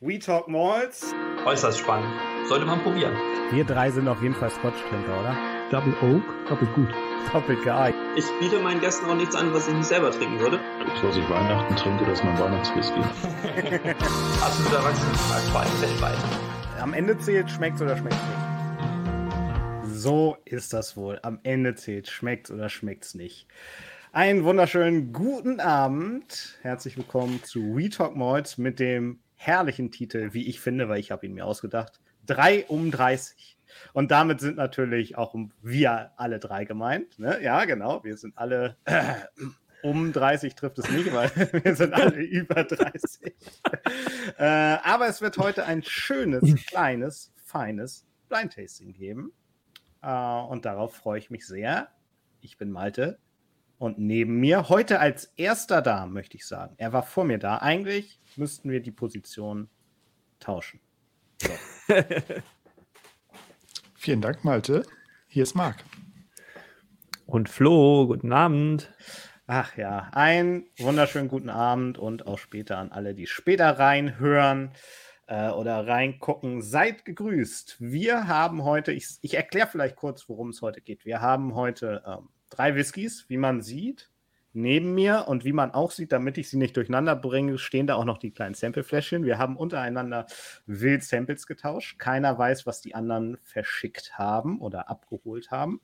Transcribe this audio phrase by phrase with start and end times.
[0.00, 1.14] We Talk Malls.
[1.46, 2.12] Äußerst spannend.
[2.50, 3.14] Sollte man probieren.
[3.50, 5.34] Wir drei sind auf jeden Fall Scotch-Trinker, oder?
[5.70, 6.88] Double Oak, doppelt gut.
[7.32, 7.94] Doppelt geil.
[8.14, 10.60] Ich biete meinen Gästen auch nichts an, was ich nicht selber trinken würde.
[10.86, 13.00] Das, was ich Weihnachten trinke, das ist mein Weihnachtswhisky.
[14.44, 15.56] Absolut erwachsen.
[15.56, 16.18] Allem weltweit.
[16.78, 19.94] Am Ende zählt, schmeckt oder schmeckt nicht.
[19.94, 21.18] So ist das wohl.
[21.22, 23.48] Am Ende zählt, schmeckt oder schmeckt's nicht.
[24.12, 26.58] Einen wunderschönen guten Abend.
[26.60, 31.10] Herzlich willkommen zu We Talk Malls mit dem herrlichen Titel, wie ich finde, weil ich
[31.10, 32.00] habe ihn mir ausgedacht.
[32.26, 33.58] 3 um 30.
[33.92, 37.18] Und damit sind natürlich auch wir alle drei gemeint.
[37.18, 37.42] Ne?
[37.42, 38.02] Ja, genau.
[38.04, 39.14] Wir sind alle äh,
[39.82, 41.30] um 30 trifft es nicht, weil
[41.64, 43.34] wir sind alle über 30.
[44.38, 49.32] äh, aber es wird heute ein schönes, kleines, feines Blind Tasting geben.
[50.02, 51.88] Äh, und darauf freue ich mich sehr.
[52.40, 53.18] Ich bin Malte.
[53.78, 56.74] Und neben mir, heute als erster da, möchte ich sagen.
[56.78, 57.58] Er war vor mir da.
[57.58, 59.68] Eigentlich müssten wir die Position
[60.40, 60.80] tauschen.
[61.42, 61.52] So.
[63.94, 64.82] Vielen Dank, Malte.
[65.28, 65.84] Hier ist Marc.
[67.26, 68.94] Und Flo, guten Abend.
[69.48, 74.72] Ach ja, einen wunderschönen guten Abend und auch später an alle, die später reinhören
[75.26, 76.62] äh, oder reingucken.
[76.62, 77.76] Seid gegrüßt.
[77.78, 81.04] Wir haben heute, ich, ich erkläre vielleicht kurz, worum es heute geht.
[81.04, 84.10] Wir haben heute ähm, drei Whiskys, wie man sieht,
[84.56, 87.94] neben mir und wie man auch sieht, damit ich sie nicht durcheinander bringe, stehen da
[87.94, 89.24] auch noch die kleinen Samplefläschchen.
[89.24, 90.26] Wir haben untereinander
[90.64, 91.98] wild Samples getauscht.
[91.98, 95.80] Keiner weiß, was die anderen verschickt haben oder abgeholt haben.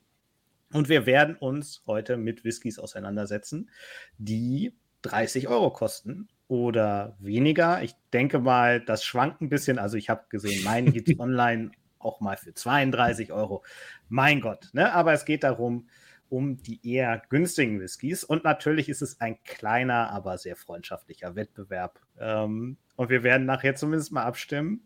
[0.71, 3.69] Und wir werden uns heute mit Whiskys auseinandersetzen,
[4.17, 7.83] die 30 Euro kosten oder weniger.
[7.83, 9.77] Ich denke mal, das schwankt ein bisschen.
[9.77, 13.63] Also ich habe gesehen, meine gibt es online auch mal für 32 Euro.
[14.09, 14.93] Mein Gott, ne?
[14.93, 15.87] Aber es geht darum,
[16.33, 18.23] um die eher günstigen Whiskys.
[18.23, 21.99] Und natürlich ist es ein kleiner, aber sehr freundschaftlicher Wettbewerb.
[22.19, 24.81] Ähm, und wir werden nachher zumindest mal abstimmen,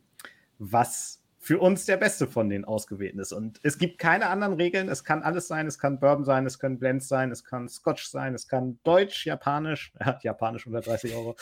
[0.60, 3.32] was für uns der beste von den ausgewählten ist.
[3.32, 4.90] Und es gibt keine anderen Regeln.
[4.90, 5.68] Es kann alles sein.
[5.68, 9.26] Es kann Bourbon sein, es können Blends sein, es kann Scotch sein, es kann Deutsch,
[9.26, 11.38] Japanisch, äh, Japanisch unter 30 Euro,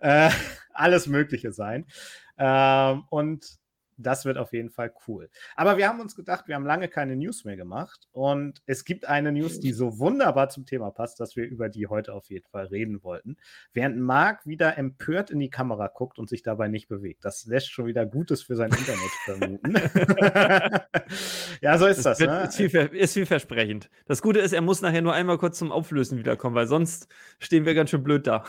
[0.00, 0.30] äh,
[0.72, 1.86] alles Mögliche sein.
[2.38, 3.46] Ähm, und
[3.96, 5.28] das wird auf jeden Fall cool.
[5.56, 9.06] Aber wir haben uns gedacht, wir haben lange keine News mehr gemacht und es gibt
[9.08, 12.46] eine News, die so wunderbar zum Thema passt, dass wir über die heute auf jeden
[12.48, 13.36] Fall reden wollten.
[13.72, 17.24] Während Marc wieder empört in die Kamera guckt und sich dabei nicht bewegt.
[17.24, 19.74] Das lässt schon wieder Gutes für sein Internet vermuten.
[21.60, 22.18] ja, so ist das.
[22.18, 22.42] das wird, ne?
[22.44, 23.90] ist, viel, ist vielversprechend.
[24.06, 27.64] Das Gute ist, er muss nachher nur einmal kurz zum Auflösen wiederkommen, weil sonst stehen
[27.64, 28.44] wir ganz schön blöd da.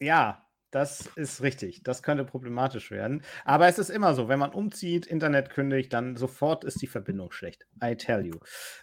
[0.00, 1.82] Ja, das ist richtig.
[1.84, 3.22] Das könnte problematisch werden.
[3.44, 7.30] Aber es ist immer so, wenn man umzieht, Internet kündigt, dann sofort ist die Verbindung
[7.30, 7.66] schlecht.
[7.84, 8.38] I tell you.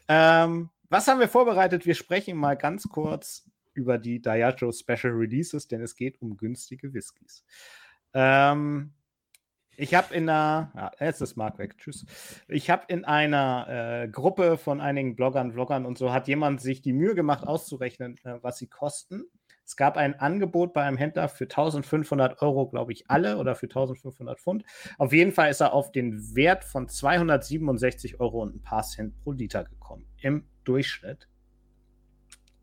[0.07, 1.85] Ähm, was haben wir vorbereitet?
[1.85, 6.93] Wir sprechen mal ganz kurz über die Diageo Special Releases, denn es geht um günstige
[6.93, 7.43] Whiskys.
[8.13, 8.93] Ähm,
[9.75, 12.05] ich habe in einer, ja, jetzt ist Mark weg, tschüss.
[12.47, 16.81] Ich habe in einer äh, Gruppe von einigen Bloggern, Vloggern und so, hat jemand sich
[16.81, 19.23] die Mühe gemacht, auszurechnen, äh, was sie kosten.
[19.69, 23.67] Es gab ein Angebot bei einem Händler für 1500 Euro, glaube ich, alle oder für
[23.67, 24.63] 1500 Pfund.
[24.97, 29.13] Auf jeden Fall ist er auf den Wert von 267 Euro und ein paar Cent
[29.21, 31.29] pro Liter gekommen im Durchschnitt.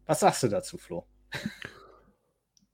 [0.06, 1.06] Was sagst du dazu, Flo?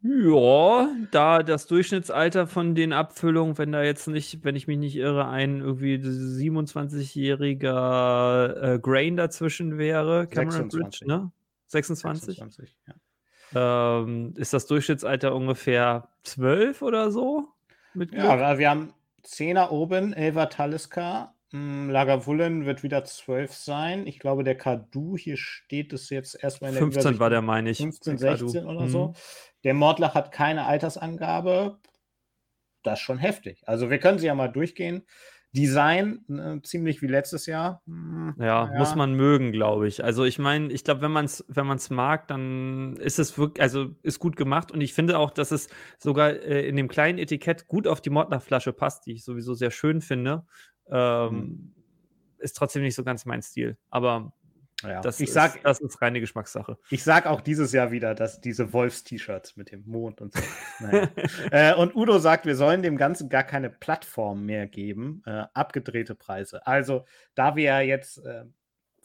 [0.00, 4.96] Ja, da das Durchschnittsalter von den Abfüllungen, wenn da jetzt nicht, wenn ich mich nicht
[4.96, 10.80] irre, ein irgendwie 27-jähriger äh, Grain dazwischen wäre, Cameron 26.
[10.80, 11.30] Bridge, ne?
[11.66, 12.38] 26?
[12.38, 12.94] 26 ja
[13.54, 17.48] ähm, ist das Durchschnittsalter ungefähr 12 oder so?
[17.94, 21.34] ja, wir haben 10er oben, 11er Talisker.
[21.50, 24.06] Hm, Lagavulin wird wieder 12 sein.
[24.06, 27.20] Ich glaube, der Kadu, hier steht es jetzt erstmal in der 15 Übersicht.
[27.20, 27.78] war der, meine ich.
[27.78, 28.88] 15, 16 oder mhm.
[28.88, 29.14] so.
[29.64, 31.78] Der Mordlach hat keine Altersangabe.
[32.82, 33.62] Das ist schon heftig.
[33.66, 35.06] Also wir können sie ja mal durchgehen.
[35.54, 37.82] Design äh, ziemlich wie letztes Jahr.
[37.86, 40.02] Hm, ja, ja, muss man mögen, glaube ich.
[40.02, 43.62] Also ich meine, ich glaube, wenn man es wenn man's mag, dann ist es wirklich,
[43.62, 45.68] also ist gut gemacht und ich finde auch, dass es
[45.98, 49.70] sogar äh, in dem kleinen Etikett gut auf die Mordner-Flasche passt, die ich sowieso sehr
[49.70, 50.46] schön finde.
[50.90, 51.74] Ähm, mhm.
[52.38, 54.32] Ist trotzdem nicht so ganz mein Stil, aber
[54.82, 56.78] ja, das, ich ist, sag, das ist reine Geschmackssache.
[56.90, 60.42] Ich sage auch dieses Jahr wieder, dass diese Wolfs-T-Shirts mit dem Mond und so.
[61.50, 66.14] äh, und Udo sagt, wir sollen dem Ganzen gar keine Plattform mehr geben, äh, abgedrehte
[66.14, 66.66] Preise.
[66.66, 68.44] Also, da wir ja jetzt äh,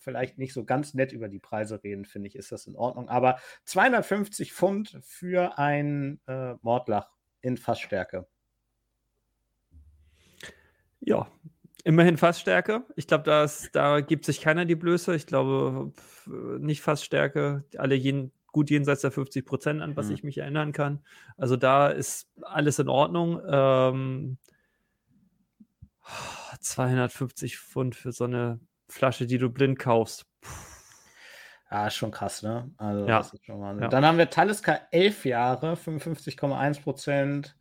[0.07, 3.09] vielleicht nicht so ganz nett über die Preise reden, finde ich, ist das in Ordnung.
[3.09, 8.25] Aber 250 Pfund für ein äh, Mordlach in Fassstärke.
[11.01, 11.27] Ja,
[11.87, 12.83] Immerhin Fassstärke.
[12.97, 13.23] Ich glaube,
[13.71, 15.15] da gibt sich keiner die Blöße.
[15.15, 15.93] Ich glaube,
[16.59, 17.63] nicht Fassstärke.
[17.77, 20.13] Alle jeden gut jenseits der 50 Prozent an, was Mhm.
[20.13, 20.99] ich mich erinnern kann.
[21.37, 23.41] Also da ist alles in Ordnung.
[23.49, 24.37] Ähm,
[26.59, 30.25] 250 Pfund für so eine Flasche, die du blind kaufst.
[30.41, 30.49] Puh.
[31.71, 32.69] Ja, ist schon krass, ne?
[32.77, 33.17] Also, Ja.
[33.19, 33.83] das ist schon Wahnsinn.
[33.83, 33.89] Ja.
[33.89, 37.55] Dann haben wir Talisker 11 Jahre, 55,1 Prozent.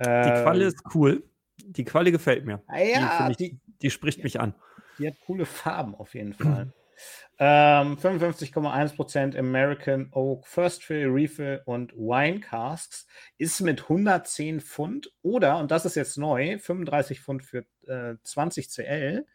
[0.00, 1.22] Die Qualle ist cool.
[1.64, 2.60] Die Qualle gefällt mir.
[2.66, 4.54] Ah ja, ich, die- die spricht mich an.
[4.98, 6.72] Die hat coole Farben auf jeden Fall.
[7.38, 13.06] ähm, 55,1% American Oak First Fill, Refill und Wine Casks
[13.38, 18.68] ist mit 110 Pfund oder, und das ist jetzt neu, 35 Pfund für äh, 20
[18.68, 19.26] CL,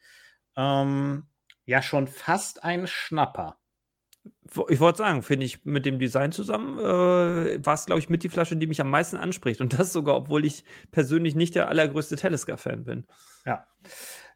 [0.55, 1.27] ähm,
[1.65, 3.57] ja schon fast ein Schnapper.
[4.69, 8.23] Ich wollte sagen, finde ich mit dem Design zusammen, äh, war es, glaube ich, mit
[8.23, 9.61] die Flasche, die mich am meisten anspricht.
[9.61, 13.07] Und das sogar, obwohl ich persönlich nicht der allergrößte Talisker-Fan bin.
[13.45, 13.65] Ja.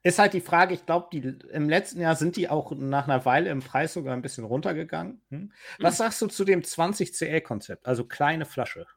[0.03, 3.51] Ist halt die Frage, ich glaube, im letzten Jahr sind die auch nach einer Weile
[3.51, 5.21] im Preis sogar ein bisschen runtergegangen.
[5.29, 5.51] Hm?
[5.79, 7.85] Was sagst du zu dem 20 CL-Konzept?
[7.85, 8.87] Also kleine Flasche.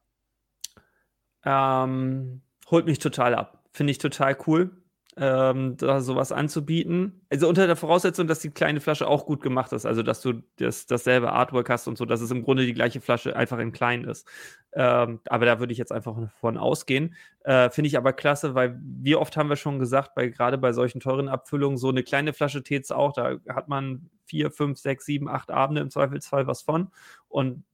[1.44, 2.40] Ähm,
[2.70, 3.64] holt mich total ab.
[3.72, 4.83] Finde ich total cool,
[5.16, 7.20] ähm, da sowas anzubieten.
[7.30, 9.86] Also unter der Voraussetzung, dass die kleine Flasche auch gut gemacht ist.
[9.86, 13.00] Also, dass du das, dasselbe Artwork hast und so, dass es im Grunde die gleiche
[13.00, 14.26] Flasche einfach in klein ist.
[14.72, 17.14] Ähm, aber da würde ich jetzt einfach von ausgehen.
[17.44, 20.72] Äh, Finde ich aber klasse, weil wie oft haben wir schon gesagt, bei, gerade bei
[20.72, 25.04] solchen teuren Abfüllungen, so eine kleine Flasche Tees auch, da hat man vier, fünf, sechs,
[25.06, 26.90] sieben, acht Abende im Zweifelsfall was von.
[27.28, 27.64] Und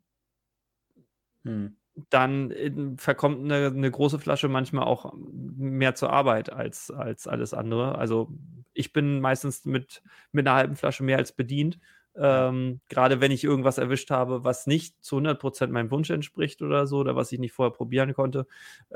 [1.45, 1.80] Hm.
[2.11, 7.55] Dann äh, verkommt eine, eine große Flasche manchmal auch mehr zur Arbeit als, als alles
[7.55, 7.97] andere.
[7.97, 8.31] Also
[8.73, 10.03] ich bin meistens mit,
[10.33, 11.79] mit einer halben Flasche mehr als bedient.
[12.17, 16.87] Ähm, Gerade wenn ich irgendwas erwischt habe, was nicht zu 100% meinem Wunsch entspricht oder
[16.87, 18.47] so, oder was ich nicht vorher probieren konnte,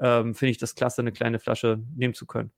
[0.01, 2.51] ähm, finde ich das klasse, eine kleine Flasche nehmen zu können.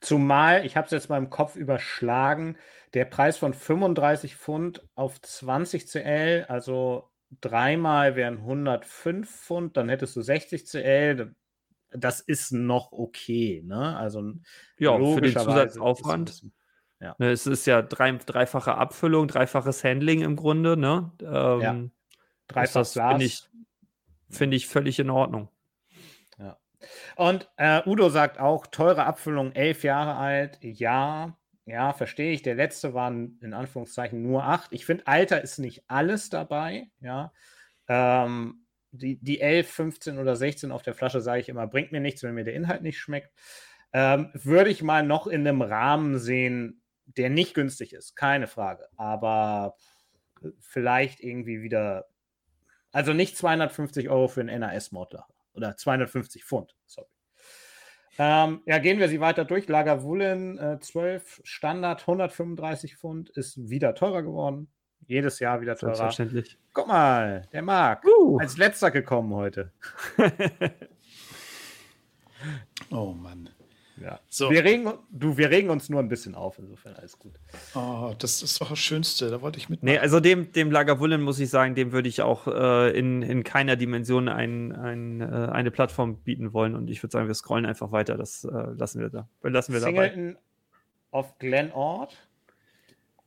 [0.00, 2.56] Zumal, ich habe es jetzt mal im Kopf überschlagen,
[2.94, 7.10] der Preis von 35 Pfund auf 20 CL, also
[7.40, 11.34] dreimal wären 105 Pfund, dann hättest du 60 CL.
[11.90, 13.96] Das ist noch okay, ne?
[13.96, 14.32] Also
[14.78, 16.28] Ja, für den Zusatzaufwand.
[16.30, 16.52] ist bisschen-
[17.18, 20.76] Ne, es ist ja drei, dreifache Abfüllung, dreifaches Handling im Grunde.
[20.76, 21.12] Ne?
[21.20, 21.92] Ähm,
[22.48, 23.08] Dreifach ist das.
[23.10, 23.42] Finde ich,
[24.30, 25.48] finde ich völlig in Ordnung.
[27.16, 30.58] Und äh, Udo sagt auch, teure Abfüllung, elf Jahre alt.
[30.60, 32.42] Ja, ja, verstehe ich.
[32.42, 34.72] Der letzte waren in Anführungszeichen nur acht.
[34.72, 36.88] Ich finde, Alter ist nicht alles dabei.
[37.00, 37.32] Ja,
[37.88, 42.00] ähm, die, die 11, 15 oder 16 auf der Flasche, sage ich immer, bringt mir
[42.00, 43.32] nichts, wenn mir der Inhalt nicht schmeckt.
[43.92, 48.88] Ähm, würde ich mal noch in einem Rahmen sehen, der nicht günstig ist, keine Frage.
[48.96, 49.76] Aber
[50.60, 52.06] vielleicht irgendwie wieder,
[52.92, 57.08] also nicht 250 Euro für einen NAS-Modler oder 250 Pfund, sorry.
[58.18, 59.68] Ähm, ja, gehen wir sie weiter durch.
[59.68, 64.68] Lagavulin äh, 12 Standard 135 Pfund ist wieder teurer geworden.
[65.06, 65.94] Jedes Jahr wieder teurer.
[65.96, 66.58] Selbstverständlich.
[66.72, 68.04] Guck mal, der Marc.
[68.06, 68.38] Uh.
[68.38, 69.72] Als letzter gekommen heute.
[72.90, 73.48] Oh Mann.
[74.00, 74.18] Ja.
[74.28, 74.50] So.
[74.50, 77.34] Wir regen, du, wir regen uns nur ein bisschen auf, insofern alles gut.
[77.74, 79.30] Oh, das ist doch das Schönste.
[79.30, 79.94] Da wollte ich mitmachen.
[79.94, 83.44] Nee, also dem, dem Lagavulin muss ich sagen, dem würde ich auch äh, in, in
[83.44, 86.74] keiner Dimension ein, ein, äh, eine Plattform bieten wollen.
[86.74, 88.16] Und ich würde sagen, wir scrollen einfach weiter.
[88.16, 89.28] Das äh, lassen wir da.
[89.42, 90.08] Lassen wir dabei.
[90.08, 90.38] Singleton
[91.10, 92.16] auf Glen Ord.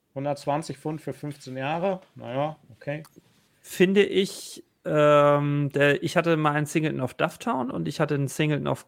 [0.10, 2.02] 120 Pfund für 15 Jahre.
[2.16, 3.04] Naja, okay.
[3.62, 8.28] Finde ich, ähm, der, ich hatte mal einen Singleton auf Dufftown und ich hatte einen
[8.28, 8.86] Singleton auf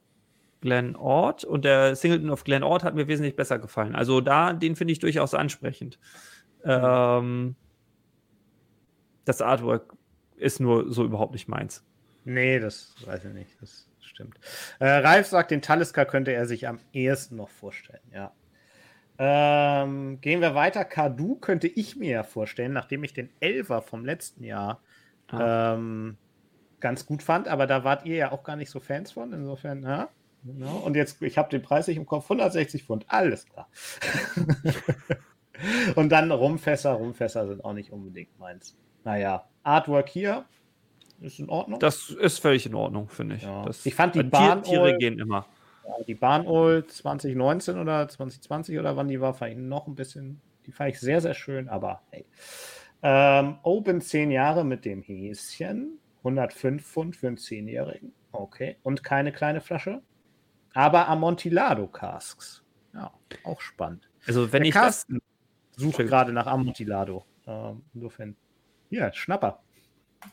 [0.62, 3.96] Glen Ord und der Singleton auf Glen Ord hat mir wesentlich besser gefallen.
[3.96, 6.00] Also da, den finde ich durchaus ansprechend.
[6.64, 7.56] Ähm,
[9.26, 9.94] das Artwork
[10.36, 11.86] ist nur so überhaupt nicht meins.
[12.26, 13.62] Nee, das weiß ich nicht.
[13.62, 14.40] Das stimmt.
[14.80, 18.34] Äh, Ralf sagt, den Talisker könnte er sich am ehesten noch vorstellen, ja.
[19.18, 20.86] Ähm, gehen wir weiter.
[20.86, 24.82] Kadu könnte ich mir ja vorstellen, nachdem ich den Elfer vom letzten Jahr
[25.32, 25.76] Ah.
[25.76, 26.18] ähm,
[26.80, 29.84] ganz gut fand, aber da wart ihr ja auch gar nicht so Fans von, insofern,
[29.84, 30.10] ja.
[30.44, 30.78] Genau.
[30.78, 33.70] Und jetzt, ich habe den Preis nicht im Kopf, 160 Pfund, alles klar.
[35.96, 38.78] Und dann Rumfässer, Rumfässer sind auch nicht unbedingt meins.
[39.04, 40.46] Naja, Artwork hier
[41.22, 41.80] ist in Ordnung.
[41.80, 43.44] Das ist völlig in Ordnung, finde ich.
[43.44, 43.70] Ja.
[43.84, 45.46] Ich fand die Bahn- Tiere gehen immer.
[45.86, 50.40] Ja, die Bahnol 2019 oder 2020 oder wann die war, fand ich noch ein bisschen,
[50.66, 52.26] die fand ich sehr, sehr schön, aber hey.
[53.02, 59.32] Ähm, Open 10 Jahre mit dem Häschen, 105 Pfund für einen 10-Jährigen, okay, und keine
[59.32, 60.02] kleine Flasche,
[60.74, 63.12] aber Amontillado Casks, ja,
[63.44, 64.10] auch spannend.
[64.28, 65.22] Also wenn Der ich das, Carsten sucht
[66.00, 66.10] Entschuldigung.
[66.10, 68.36] gerade nach Amontillado, ähm, insofern,
[68.90, 69.62] ja, Schnapper.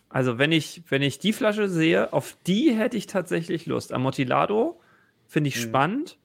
[0.08, 3.92] also wenn ich, wenn ich die Flasche sehe, auf die hätte ich tatsächlich Lust.
[3.92, 4.80] Amontillado
[5.26, 5.60] finde ich Mhm.
[5.60, 6.18] spannend.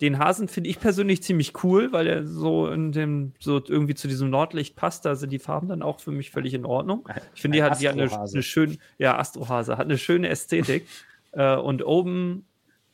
[0.00, 4.06] Den Hasen finde ich persönlich ziemlich cool, weil er so in dem, so irgendwie zu
[4.06, 5.04] diesem Nordlicht passt.
[5.04, 7.08] Da sind die Farben dann auch für mich völlig in Ordnung.
[7.34, 10.86] Ich finde, die hat, die hat eine, eine schöne, ja, Astrohase, hat eine schöne Ästhetik.
[11.32, 12.46] äh, und oben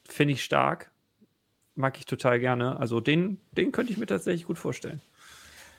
[0.08, 0.90] finde ich stark.
[1.74, 2.78] Mag ich total gerne.
[2.78, 5.00] Also den, den könnte ich mir tatsächlich gut vorstellen.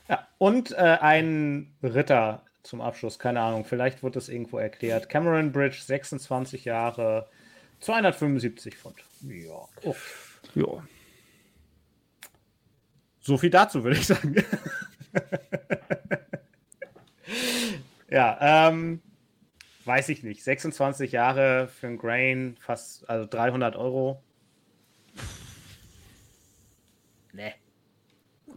[0.09, 5.09] Ja, und äh, ein Ritter zum Abschluss, keine Ahnung, vielleicht wird es irgendwo erklärt.
[5.09, 7.29] Cameron Bridge, 26 Jahre,
[7.79, 8.97] 275 Pfund.
[9.21, 9.67] Ja.
[9.83, 9.95] Oh.
[10.55, 10.83] Ja.
[13.21, 14.35] So viel dazu, würde ich sagen.
[18.09, 19.01] ja, ähm,
[19.85, 20.43] weiß ich nicht.
[20.43, 24.21] 26 Jahre für ein Grain, fast, also 300 Euro.
[27.33, 27.53] Nee.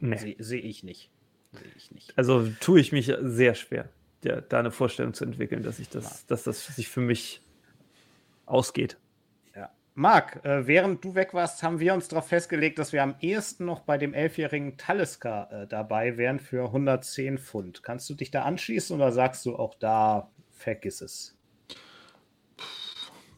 [0.00, 0.16] Nee.
[0.16, 1.10] Sehe seh ich nicht.
[1.52, 2.16] Sehe ich nicht.
[2.16, 3.88] Also tue ich mich sehr schwer,
[4.22, 7.42] der, da eine Vorstellung zu entwickeln, dass ich das, dass das sich für mich
[8.46, 8.96] ausgeht.
[9.54, 9.70] Ja.
[9.94, 13.64] Marc, äh, während du weg warst, haben wir uns darauf festgelegt, dass wir am ehesten
[13.64, 17.82] noch bei dem elfjährigen Talisker äh, dabei wären für 110 Pfund.
[17.82, 21.34] Kannst du dich da anschließen oder sagst du auch da, vergiss es?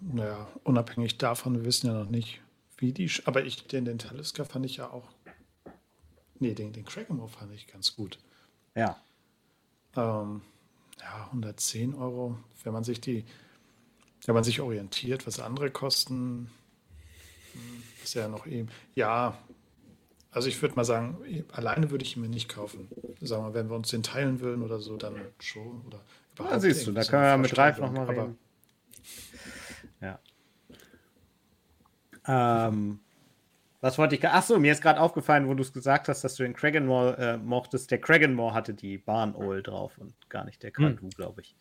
[0.00, 2.40] Naja, unabhängig davon, wir wissen ja noch nicht,
[2.78, 3.08] wie die.
[3.08, 5.08] sch- Aber ich, den, den Talisker fand ich ja auch.
[6.38, 8.18] Nee, den, den Crackamore fand ich ganz gut.
[8.74, 8.98] Ja.
[9.94, 10.40] Ähm,
[11.00, 13.26] ja, 110 Euro, wenn man sich die,
[14.24, 16.50] wenn man sich orientiert, was andere kosten,
[17.52, 18.68] hm, ist ja noch eben.
[18.94, 19.36] Ja,
[20.30, 21.18] also ich würde mal sagen,
[21.52, 22.88] alleine würde ich ihn mir nicht kaufen.
[23.20, 25.82] Sagen wir, wenn wir uns den teilen würden oder so, dann schon.
[25.86, 26.00] Oder
[26.48, 28.38] Da siehst du, da können wir ja mit Ralf nochmal reden.
[30.00, 30.18] Ja.
[32.26, 33.00] Ähm,
[33.80, 34.26] was wollte ich?
[34.26, 37.36] Achso, mir ist gerade aufgefallen, wo du es gesagt hast, dass du den Kraganmore äh,
[37.38, 37.90] mochtest.
[37.90, 41.56] Der Kraganmore hatte die Barn-Owl drauf und gar nicht der Kandu, glaube ich.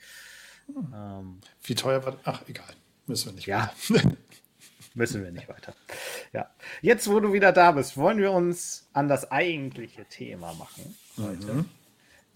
[0.93, 2.73] Ähm, Wie teuer war Ach, egal.
[3.07, 3.47] Müssen wir nicht.
[3.47, 3.71] Ja.
[3.89, 4.11] weiter.
[4.93, 5.73] müssen wir nicht weiter.
[6.33, 6.49] Ja.
[6.81, 11.53] Jetzt, wo du wieder da bist, wollen wir uns an das eigentliche Thema machen heute.
[11.53, 11.69] Mhm.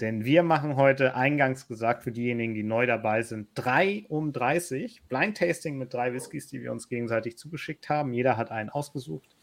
[0.02, 5.04] Denn wir machen heute, eingangs gesagt, für diejenigen, die neu dabei sind, 3 um 30.
[5.08, 8.12] Blind Tasting mit drei Whiskys, die wir uns gegenseitig zugeschickt haben.
[8.14, 9.36] Jeder hat einen ausgesucht,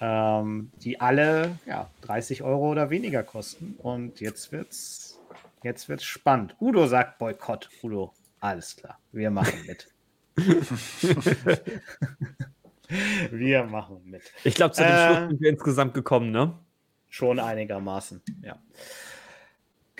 [0.00, 3.74] ähm, die alle ja, 30 Euro oder weniger kosten.
[3.78, 5.20] Und jetzt wird's,
[5.64, 6.54] jetzt wird's spannend.
[6.60, 7.68] Udo sagt Boykott.
[7.82, 9.88] Udo, alles klar, wir machen mit.
[13.30, 14.22] wir machen mit.
[14.44, 16.56] Ich glaube, zu dem Äh, Schluss sind wir insgesamt gekommen, ne?
[17.08, 18.58] Schon einigermaßen, ja.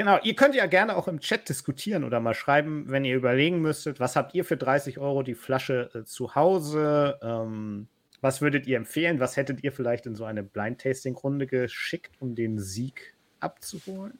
[0.02, 3.60] Genau, ihr könnt ja gerne auch im Chat diskutieren oder mal schreiben, wenn ihr überlegen
[3.60, 7.20] müsstet, was habt ihr für 30 Euro die Flasche äh, zu Hause?
[7.22, 7.86] Ähm,
[8.20, 9.20] was würdet ihr empfehlen?
[9.20, 14.18] Was hättet ihr vielleicht in so eine Blind-Tasting-Runde geschickt, um den Sieg abzuholen?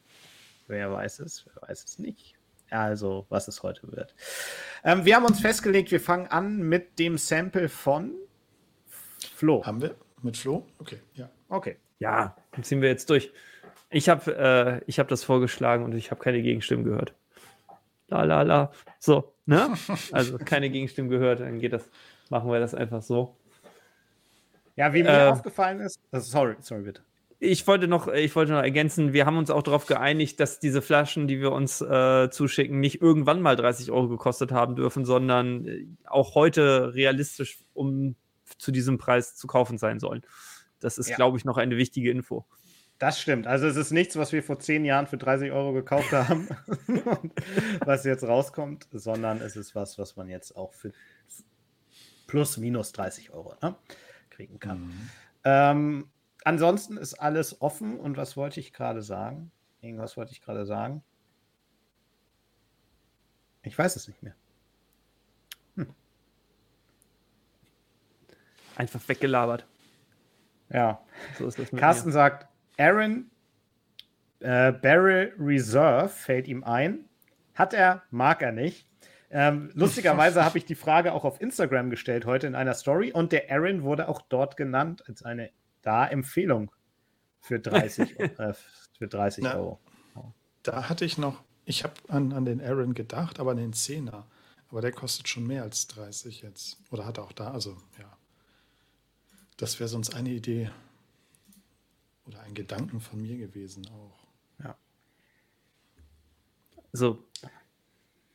[0.67, 2.35] Wer weiß es, wer weiß es nicht.
[2.69, 4.15] Also, was es heute wird.
[4.85, 8.13] Ähm, wir haben uns festgelegt, wir fangen an mit dem Sample von
[9.35, 9.65] Flo.
[9.65, 9.95] Haben wir?
[10.21, 10.65] Mit Flo?
[10.79, 11.29] Okay, ja.
[11.49, 11.75] Okay.
[11.99, 13.33] Ja, dann ziehen wir jetzt durch.
[13.93, 17.13] Ich habe äh, ich hab das vorgeschlagen und ich habe keine Gegenstimmen gehört.
[18.09, 18.71] La la la.
[18.99, 19.69] So, ne?
[20.11, 21.89] Also keine Gegenstimmen gehört, dann geht das,
[22.29, 23.37] machen wir das einfach so.
[24.75, 27.01] Ja, wie mir Äh, aufgefallen ist, also sorry, sorry, bitte.
[27.39, 30.81] Ich wollte noch, ich wollte noch ergänzen, wir haben uns auch darauf geeinigt, dass diese
[30.81, 35.67] Flaschen, die wir uns äh, zuschicken, nicht irgendwann mal 30 Euro gekostet haben dürfen, sondern
[35.67, 38.15] äh, auch heute realistisch um
[38.57, 40.21] zu diesem Preis zu kaufen sein sollen.
[40.79, 41.15] Das ist, Ja.
[41.17, 42.45] glaube ich, noch eine wichtige Info.
[42.99, 43.47] Das stimmt.
[43.47, 46.47] Also es ist nichts, was wir vor zehn Jahren für 30 Euro gekauft haben,
[47.85, 50.93] was jetzt rauskommt, sondern es ist was, was man jetzt auch für
[52.27, 53.75] plus minus 30 Euro ne,
[54.29, 55.09] kriegen kann.
[55.43, 56.09] Ähm,
[56.45, 59.51] ansonsten ist alles offen und was wollte ich gerade sagen?
[59.81, 61.03] Irgendwas wollte ich gerade sagen.
[63.63, 64.35] Ich weiß es nicht mehr.
[68.75, 69.65] Einfach weggelabert.
[70.69, 71.01] Ja.
[71.37, 72.13] So ist das mit Carsten mir.
[72.13, 72.47] sagt,
[72.77, 73.29] Aaron
[74.39, 77.05] äh, Barrel Reserve fällt ihm ein.
[77.55, 78.87] Hat er, mag er nicht.
[79.29, 83.31] Ähm, lustigerweise habe ich die Frage auch auf Instagram gestellt heute in einer Story und
[83.31, 85.49] der Aaron wurde auch dort genannt als eine
[85.81, 86.71] da Empfehlung
[87.39, 88.53] für 30, äh,
[88.97, 89.55] für 30 Na.
[89.55, 89.79] Euro.
[90.61, 94.23] Da hatte ich noch, ich habe an, an den Aaron gedacht, aber an den 10er.
[94.69, 96.77] Aber der kostet schon mehr als 30 jetzt.
[96.89, 98.17] Oder hat er auch da, also ja.
[99.57, 100.71] Das wäre sonst eine Idee
[102.25, 104.23] oder ein Gedanken von mir gewesen auch.
[106.93, 107.23] So.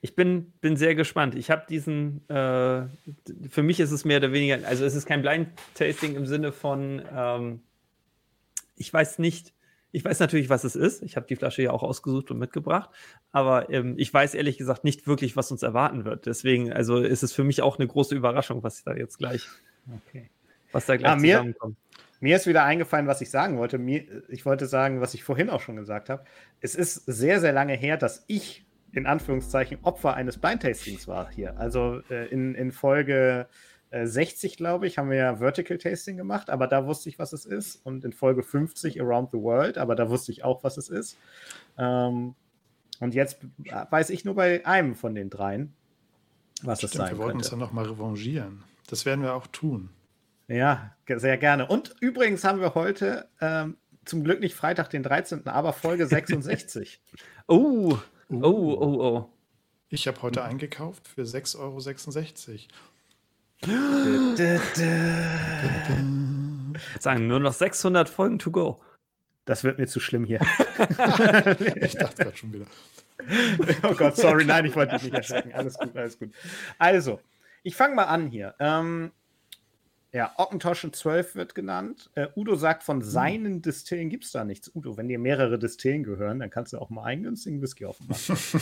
[0.01, 1.35] Ich bin, bin sehr gespannt.
[1.35, 2.87] Ich habe diesen, äh,
[3.49, 7.03] für mich ist es mehr oder weniger, also es ist kein Blind-Tasting im Sinne von,
[7.13, 7.63] ähm,
[8.77, 9.55] ich weiß nicht,
[9.91, 11.03] ich weiß natürlich, was es ist.
[11.03, 12.91] Ich habe die Flasche ja auch ausgesucht und mitgebracht,
[13.33, 16.27] aber ähm, ich weiß ehrlich gesagt nicht wirklich, was uns erwarten wird.
[16.27, 19.49] Deswegen, also ist es für mich auch eine große Überraschung, was da jetzt gleich,
[20.09, 20.31] Okay.
[20.71, 21.77] was da gleich Ah, zusammenkommt.
[21.77, 21.97] Mir
[22.37, 23.79] ist wieder eingefallen, was ich sagen wollte.
[23.79, 26.25] Mir, ich wollte sagen, was ich vorhin auch schon gesagt habe.
[26.61, 31.59] Es ist sehr, sehr lange her, dass ich in Anführungszeichen Opfer eines Blind-Tastings war hier.
[31.59, 33.47] Also äh, in, in Folge
[33.91, 37.33] äh, 60, glaube ich, haben wir ja Vertical Tasting gemacht, aber da wusste ich, was
[37.33, 37.77] es ist.
[37.85, 41.17] Und in Folge 50 Around the World, aber da wusste ich auch, was es ist.
[41.77, 42.35] Ähm,
[43.01, 43.39] und jetzt
[43.91, 45.73] weiß ich nur bei einem von den dreien,
[46.63, 47.45] was Stimmt, es sein wir wollten könnte.
[47.45, 48.65] uns dann nochmal revanchieren.
[48.89, 49.91] Das werden wir auch tun.
[50.49, 51.67] Ja, sehr gerne.
[51.67, 57.01] Und übrigens haben wir heute ähm, zum Glück nicht Freitag, den 13., aber Folge 66.
[57.47, 57.99] Oh,
[58.31, 59.31] oh, oh, oh.
[59.91, 61.81] Ich habe heute eingekauft für 6,66 Euro.
[67.01, 68.81] Sagen nur noch 600 Folgen to go.
[69.45, 70.41] Das wird mir zu schlimm hier.
[71.81, 72.67] Ich dachte gerade schon wieder.
[73.83, 75.53] oh Gott, sorry, nein, ich wollte dich nicht erschrecken.
[75.55, 76.31] Alles gut, alles gut.
[76.79, 77.21] Also,
[77.63, 78.55] ich fange mal an hier.
[78.61, 79.11] Ähm,
[80.13, 82.11] ja, Ockentoschen 12 wird genannt.
[82.15, 84.71] Äh, Udo sagt, von seinen Distillen gibt es da nichts.
[84.75, 88.37] Udo, wenn dir mehrere Distillen gehören, dann kannst du auch mal einen günstigen Whisky aufmachen.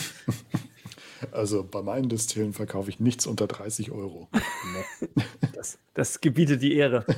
[1.31, 4.29] Also bei meinen Distillen verkaufe ich nichts unter 30 Euro.
[5.55, 7.05] Das, das gebietet die Ehre.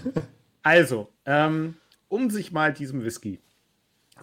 [0.61, 1.75] Also, ähm,
[2.09, 3.41] um sich mal diesem Whisky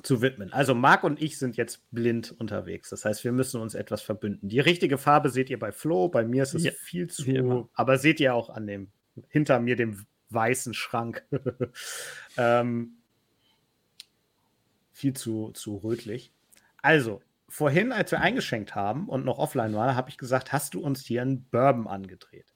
[0.03, 0.53] zu widmen.
[0.53, 2.91] Also Marc und ich sind jetzt blind unterwegs.
[2.91, 4.49] Das heißt, wir müssen uns etwas verbünden.
[4.49, 7.97] Die richtige Farbe seht ihr bei Flo, bei mir ist es Ja, viel zu, aber
[7.97, 8.91] seht ihr auch an dem,
[9.29, 11.25] hinter mir dem weißen Schrank.
[12.37, 12.97] ähm,
[14.93, 16.33] viel zu, zu rötlich.
[16.83, 20.81] Also, vorhin, als wir eingeschenkt haben und noch offline waren, habe ich gesagt, hast du
[20.81, 22.47] uns hier einen Bourbon angedreht?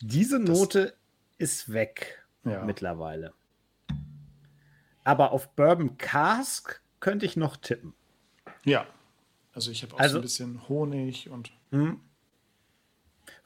[0.00, 0.96] Diese Das- Note
[1.38, 2.64] ist weg Ja.
[2.64, 3.34] mittlerweile.
[5.04, 7.94] Aber auf Bourbon Cask könnte ich noch tippen.
[8.64, 8.86] Ja.
[9.52, 12.00] Also ich habe auch Also- so ein bisschen Honig und Hm.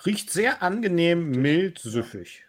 [0.04, 2.44] Riecht sehr angenehm, mild, süffig.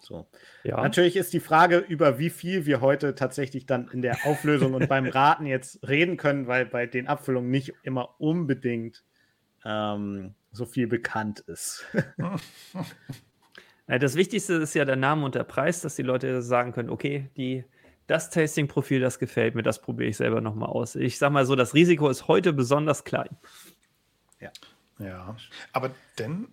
[0.00, 0.26] So.
[0.64, 0.82] Ja.
[0.82, 4.88] Natürlich ist die Frage, über wie viel wir heute tatsächlich dann in der Auflösung und
[4.88, 9.02] beim Raten jetzt reden können, weil bei den Abfüllungen nicht immer unbedingt
[9.64, 11.84] ähm, so viel bekannt ist.
[13.86, 16.88] Ja, Das Wichtigste ist ja der Name und der Preis, dass die Leute sagen können,
[16.88, 17.64] okay, die,
[18.06, 20.96] das Tasting-Profil, das gefällt mir, das probiere ich selber nochmal aus.
[20.96, 23.28] Ich sag mal so, das Risiko ist heute besonders klein.
[24.98, 25.36] ja.
[25.72, 26.48] Aber dann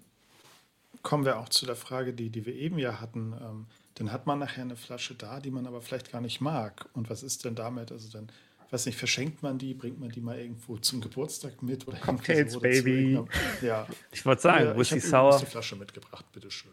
[1.03, 3.33] kommen wir auch zu der Frage, die, die wir eben ja hatten.
[3.41, 6.87] Ähm, dann hat man nachher eine Flasche da, die man aber vielleicht gar nicht mag.
[6.93, 7.91] Und was ist denn damit?
[7.91, 8.29] Also dann,
[8.69, 12.59] weiß nicht, verschenkt man die, bringt man die mal irgendwo zum Geburtstag mit oder Cocktails,
[12.59, 13.19] Baby.
[13.61, 13.87] Ja.
[14.11, 15.37] Ich wollte sagen, ja, wo ich ist die Sauer?
[15.39, 16.71] die Flasche mitgebracht, bitteschön.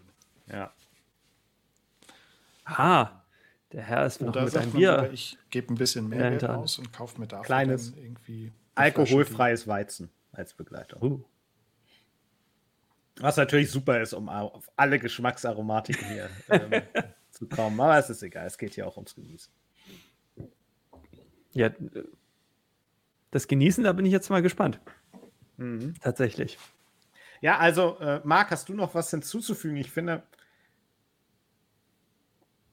[0.50, 0.72] Ja.
[2.64, 3.22] Ah,
[3.72, 5.12] der Herr ist noch Oder mit sagt einem lieber, Bier.
[5.12, 10.10] ich gebe ein bisschen mehr Geld aus und kaufe mir dafür Kleines, irgendwie Alkoholfreies Weizen
[10.32, 11.02] als Begleitung.
[11.02, 11.24] Uh,
[13.20, 16.82] Was natürlich super ist, um au- auf alle Geschmacksaromatiken hier ähm,
[17.30, 17.80] zu kommen.
[17.80, 19.52] Aber es ist egal, es geht hier auch ums Genießen.
[21.52, 22.04] ja, äh,
[23.30, 24.80] das Genießen, da bin ich jetzt mal gespannt.
[25.56, 25.94] Mhm.
[26.00, 26.56] Tatsächlich.
[27.40, 29.76] Ja, also, äh, Marc, hast du noch was hinzuzufügen?
[29.76, 30.22] Ich finde,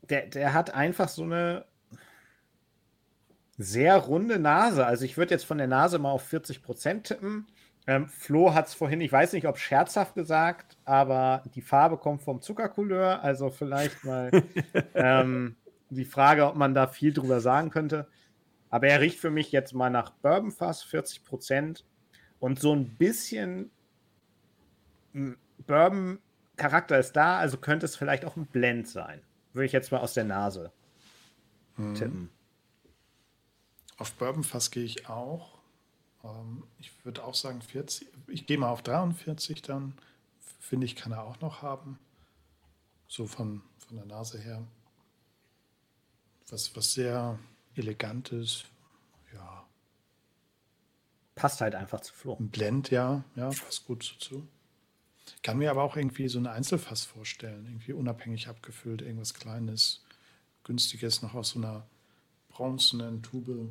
[0.04, 1.66] der, der hat einfach so eine
[3.58, 4.86] sehr runde Nase.
[4.86, 7.48] Also, ich würde jetzt von der Nase mal auf 40 Prozent tippen.
[7.88, 12.24] Ähm, Flo hat es vorhin, ich weiß nicht, ob scherzhaft gesagt, aber die Farbe kommt
[12.24, 13.24] vom Zuckercouleur.
[13.24, 14.32] Also, vielleicht mal
[14.96, 15.56] ähm,
[15.90, 18.08] die Frage, ob man da viel drüber sagen könnte.
[18.72, 21.86] Aber er riecht für mich jetzt mal nach Bourbonfass, 40 Prozent.
[22.40, 23.70] Und so ein bisschen
[25.14, 29.22] m, Bourbon-Charakter ist da, also könnte es vielleicht auch ein Blend sein.
[29.54, 30.72] Würde ich jetzt mal aus der Nase
[31.78, 31.94] Mhm.
[31.96, 32.30] tippen.
[33.98, 35.55] Auf Bourbonfass gehe ich auch.
[36.26, 38.08] Ähm, ich würde auch sagen 40.
[38.28, 39.94] Ich gehe mal auf 43 dann.
[40.60, 42.00] Finde ich, kann er auch noch haben.
[43.08, 44.64] So von, von der Nase her.
[46.50, 47.40] Was, was sehr
[47.76, 48.66] elegantes.
[49.34, 49.66] Ja,
[51.36, 52.38] Passt halt einfach zu Flo.
[52.40, 53.24] ein Blend, ja.
[53.36, 54.48] Ja, passt gut dazu.
[55.44, 57.66] Kann mir aber auch irgendwie so ein Einzelfass vorstellen.
[57.66, 60.04] Irgendwie unabhängig abgefüllt, irgendwas Kleines,
[60.64, 61.86] Günstiges, noch aus so einer
[62.50, 63.70] bronzenen Tube.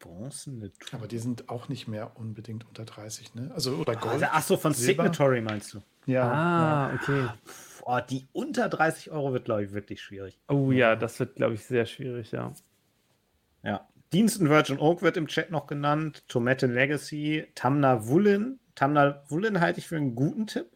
[0.00, 0.94] Bronzene Tube.
[0.94, 3.52] Aber die sind auch nicht mehr unbedingt unter 30, ne?
[3.54, 4.14] Also, oder Gold.
[4.14, 5.04] Also, ach so, von Silber.
[5.04, 5.82] Signatory meinst du?
[6.06, 6.30] Ja.
[6.30, 7.28] Ah, okay.
[7.82, 10.38] Oh, die unter 30 Euro wird, glaube ich, wirklich schwierig.
[10.48, 12.52] Oh ja, das wird, glaube ich, sehr schwierig, ja.
[13.62, 13.86] Ja.
[14.12, 16.24] Diensten Virgin Oak wird im Chat noch genannt.
[16.26, 17.46] Tomette Legacy.
[17.54, 18.58] Tamna Wullen.
[18.74, 20.66] Tamna Wullen halte ich für einen guten Tipp.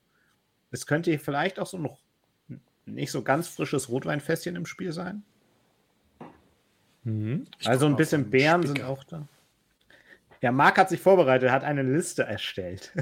[0.71, 1.99] Es könnte hier vielleicht auch so noch
[2.87, 5.25] nicht so ganz frisches Rotweinfässchen im Spiel sein.
[7.05, 7.47] Mhm.
[7.65, 9.29] Also ein bisschen Beeren sind auch da.
[10.41, 12.93] Ja, Marc hat sich vorbereitet, hat eine Liste erstellt.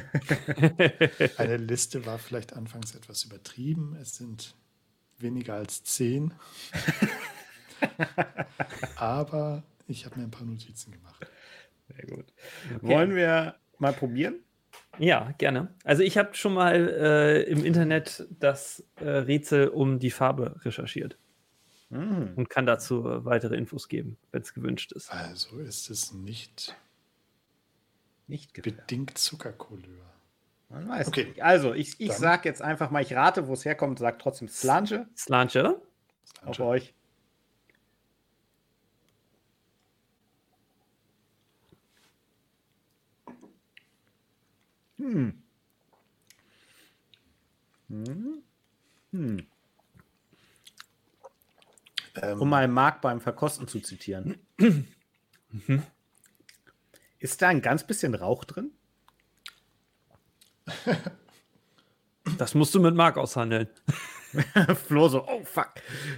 [1.38, 3.96] Eine Liste war vielleicht anfangs etwas übertrieben.
[4.00, 4.54] Es sind
[5.18, 6.32] weniger als 10.
[8.94, 11.26] Aber ich habe mir ein paar Notizen gemacht.
[11.88, 12.26] Sehr gut.
[12.80, 14.36] Wollen wir mal probieren?
[14.98, 15.74] Ja, gerne.
[15.82, 21.18] Also ich habe schon mal äh, im Internet das äh, Rätsel um die Farbe recherchiert
[21.92, 22.32] Mhm.
[22.36, 25.12] und kann dazu äh, weitere Infos geben, wenn es gewünscht ist.
[25.12, 26.74] Also ist es nicht
[28.26, 28.80] Nicht gefährlich.
[28.80, 30.06] bedingt Zuckercouleur.
[30.70, 31.26] Man weiß Okay.
[31.26, 31.42] nicht.
[31.42, 34.48] Also, ich, ich Dann- sag jetzt einfach mal, ich rate, wo es herkommt, sag trotzdem
[34.48, 35.80] Slange Slanche?
[36.46, 36.94] auf euch.
[44.98, 45.30] Hm.
[47.88, 48.42] Hm.
[49.12, 49.46] Hm.
[52.14, 54.38] Ähm, Um mal Marc beim Verkosten zu zitieren.
[57.18, 58.72] Ist da ein ganz bisschen Rauch drin?
[62.38, 63.68] Das musst du mit Marc aushandeln.
[64.86, 65.72] Flo so, oh fuck.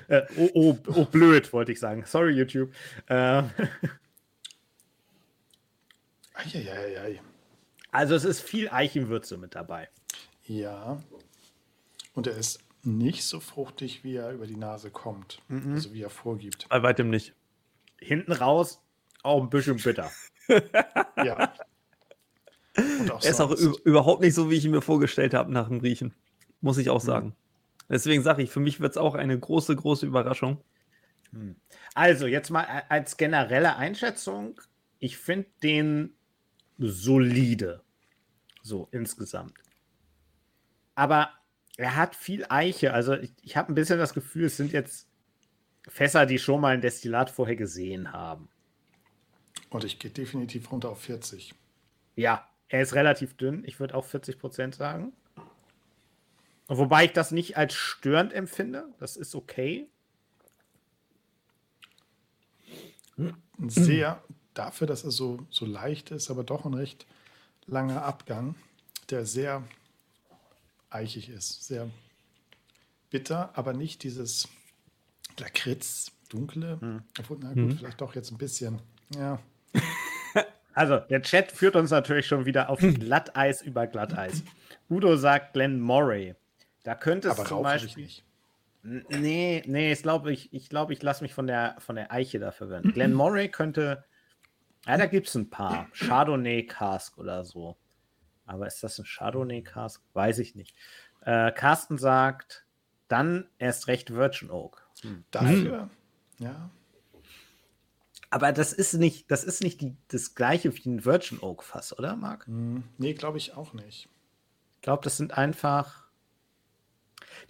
[0.08, 2.04] Äh, oh, oh, oh, blöd, wollte ich sagen.
[2.06, 2.72] Sorry, YouTube.
[3.08, 3.50] Eieiei.
[7.90, 9.88] also es ist viel Eichenwürze mit dabei.
[10.44, 11.02] Ja.
[12.12, 15.40] Und er ist nicht so fruchtig, wie er über die Nase kommt.
[15.48, 16.68] Also wie er vorgibt.
[16.68, 17.34] Bei weitem nicht.
[17.98, 18.80] Hinten raus
[19.22, 20.10] auch ein bisschen bitter.
[21.16, 21.54] Ja.
[22.76, 23.52] Er ist auch
[23.84, 26.12] überhaupt nicht so, wie ich ihn mir vorgestellt habe nach dem Riechen.
[26.60, 27.34] Muss ich auch sagen.
[27.88, 30.60] Deswegen sage ich, für mich wird es auch eine große, große Überraschung.
[31.94, 34.60] Also, jetzt mal als generelle Einschätzung.
[34.98, 36.14] Ich finde den
[36.78, 37.82] solide.
[38.62, 39.54] So insgesamt.
[40.94, 41.30] Aber
[41.76, 42.92] er hat viel Eiche.
[42.92, 45.08] Also, ich, ich habe ein bisschen das Gefühl, es sind jetzt
[45.88, 48.48] Fässer, die schon mal ein Destillat vorher gesehen haben.
[49.70, 51.54] Und ich gehe definitiv runter auf 40.
[52.16, 53.64] Ja, er ist relativ dünn.
[53.66, 55.12] Ich würde auch 40 Prozent sagen.
[56.68, 58.86] Wobei ich das nicht als störend empfinde.
[58.98, 59.88] Das ist okay.
[63.58, 64.22] Sehr,
[64.54, 67.06] dafür, dass er so, so leicht ist, aber doch ein recht
[67.66, 68.56] langer Abgang,
[69.10, 69.62] der sehr
[70.94, 71.64] eichig ist.
[71.66, 71.90] Sehr
[73.10, 74.48] bitter, aber nicht dieses
[75.38, 77.02] Lakritz, dunkle.
[77.18, 78.80] Obwohl, na gut, vielleicht doch jetzt ein bisschen.
[79.14, 79.38] Ja,
[80.74, 84.42] Also, der Chat führt uns natürlich schon wieder auf Glatteis über Glatteis.
[84.90, 86.34] Udo sagt Glenn Morey.
[86.82, 88.04] Da könnte es aber zum habe ich Beispiel.
[88.04, 88.24] nicht.
[88.82, 92.38] Nee, nee, ich glaube, ich, ich, glaub, ich lasse mich von der, von der Eiche
[92.38, 92.92] da verwirren.
[92.92, 94.04] Glenn Morey könnte.
[94.86, 95.88] Ja, da gibt es ein paar.
[95.94, 97.76] Chardonnay Cask oder so.
[98.46, 100.02] Aber ist das ein Chardonnay Cask?
[100.12, 100.76] Weiß ich nicht.
[101.22, 102.64] Äh, Carsten sagt,
[103.08, 104.86] dann erst recht Virgin Oak.
[105.30, 105.90] Dafür,
[106.38, 106.70] ja,
[108.30, 111.96] Aber das ist nicht, das ist nicht die, das gleiche wie ein Virgin Oak Fass,
[111.98, 112.46] oder, Marc?
[112.46, 114.08] hm, nee, glaube ich auch nicht.
[114.74, 116.04] Ich glaube, das sind einfach.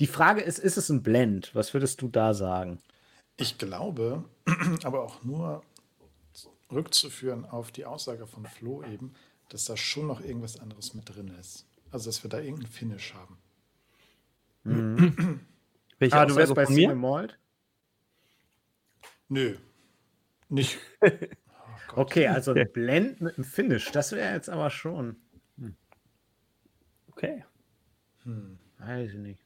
[0.01, 1.55] Die Frage ist, ist es ein Blend?
[1.55, 2.81] Was würdest du da sagen?
[3.37, 4.25] Ich glaube,
[4.85, 5.63] aber auch nur
[6.73, 9.15] rückzuführen auf die Aussage von Flo eben,
[9.49, 11.67] dass da schon noch irgendwas anderes mit drin ist.
[11.91, 13.39] Also, dass wir da irgendeinen Finish haben.
[15.99, 16.95] Welche Ah, du wärst Aussage bei mir?
[16.95, 17.39] Malt?
[19.29, 19.57] Nö,
[20.49, 20.79] nicht.
[21.97, 22.01] Oh.
[22.01, 25.17] Okay, also ein Blend mit einem Finish, das wäre jetzt aber schon.
[27.09, 27.45] Okay.
[28.79, 29.45] Weiß ich nicht.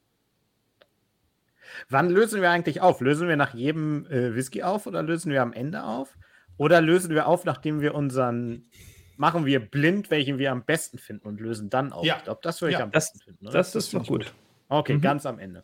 [1.91, 3.01] Wann lösen wir eigentlich auf?
[3.01, 6.17] Lösen wir nach jedem äh, Whisky auf oder lösen wir am Ende auf?
[6.57, 8.71] Oder lösen wir auf, nachdem wir unseren.
[9.19, 12.05] Machen wir blind, welchen wir am besten finden und lösen dann auf?
[12.07, 12.17] Ja.
[12.19, 13.47] Ich glaube, das würde ich Ja, am das- besten finden.
[13.49, 13.59] Oder?
[13.59, 14.33] Das das ist finde ich gut.
[14.69, 15.63] Okay, ganz am Ende.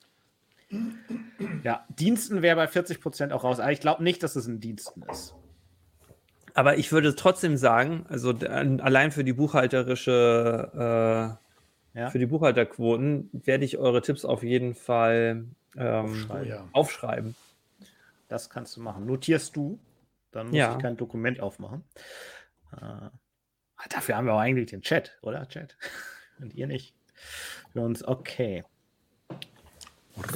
[1.62, 3.60] Ja, Diensten wäre bei 40% auch raus.
[3.60, 5.34] Aber ich glaube nicht, dass es ein Diensten ist.
[6.54, 11.38] Aber ich würde trotzdem sagen, also allein für die buchhalterische,
[11.94, 12.10] äh, Ja.
[12.10, 15.44] für die Buchhalterquoten werde ich eure Tipps auf jeden Fall
[15.76, 16.48] ähm, Aufschreiben.
[16.48, 16.68] Ja.
[16.72, 17.34] aufschreiben.
[18.28, 19.06] Das kannst du machen.
[19.06, 19.78] Notierst du,
[20.32, 20.72] dann muss Ja.
[20.76, 21.84] ich kein Dokument aufmachen.
[22.72, 23.10] Äh,
[23.90, 25.48] dafür haben wir auch eigentlich den Chat, oder?
[25.48, 25.76] Chat.
[26.40, 26.94] Und ihr nicht.
[27.72, 28.64] Für uns, okay.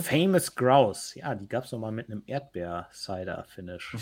[0.03, 1.14] Famous Grouse.
[1.14, 3.96] Ja, die gab es noch mal mit einem Erdbeer-Cider-Finish.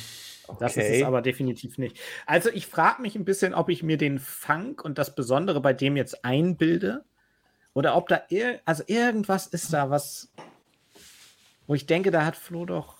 [0.59, 1.01] Das ist Okay.
[1.01, 1.99] es aber definitiv nicht.
[2.25, 5.75] Also ich frage mich ein bisschen, ob ich mir den Funk und das Besondere bei
[5.75, 7.05] dem jetzt einbilde
[7.75, 10.33] oder ob da ir also irgendwas ist da, was
[11.67, 12.96] wo ich denke, da hat Flo doch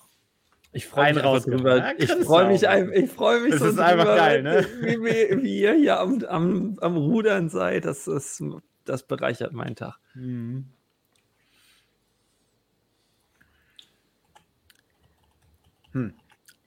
[0.77, 1.59] Ich freue mich einfach rausgebracht.
[1.61, 1.77] drüber.
[1.77, 2.63] Ja, Ich freue mich,
[3.03, 4.67] ich freue mich Das so ist einfach drüber, geil, ne?
[4.81, 8.43] Wie, wie, wie ihr hier am, am, am Rudern seid, das, ist,
[8.85, 9.99] das bereichert meinen Tag.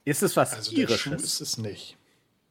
[0.03, 1.23] Ist es was Also, der Schuh Irisches?
[1.23, 1.97] ist es nicht.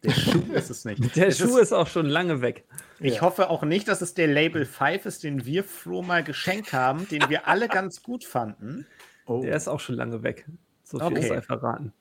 [0.03, 1.01] Der Schuh ist es nicht.
[1.17, 2.65] Der Es Schuh ist auch schon lange weg.
[3.01, 3.21] Ich Ja.
[3.21, 7.07] hoffe auch nicht, dass es der Label 5 ist, den wir Flo mal geschenkt haben,
[7.09, 8.87] den wir alle ganz gut fanden.
[9.27, 10.47] Oh, Der ist auch schon lange weg.
[10.91, 11.29] So viel Okay.
[11.29, 11.93] sei verraten.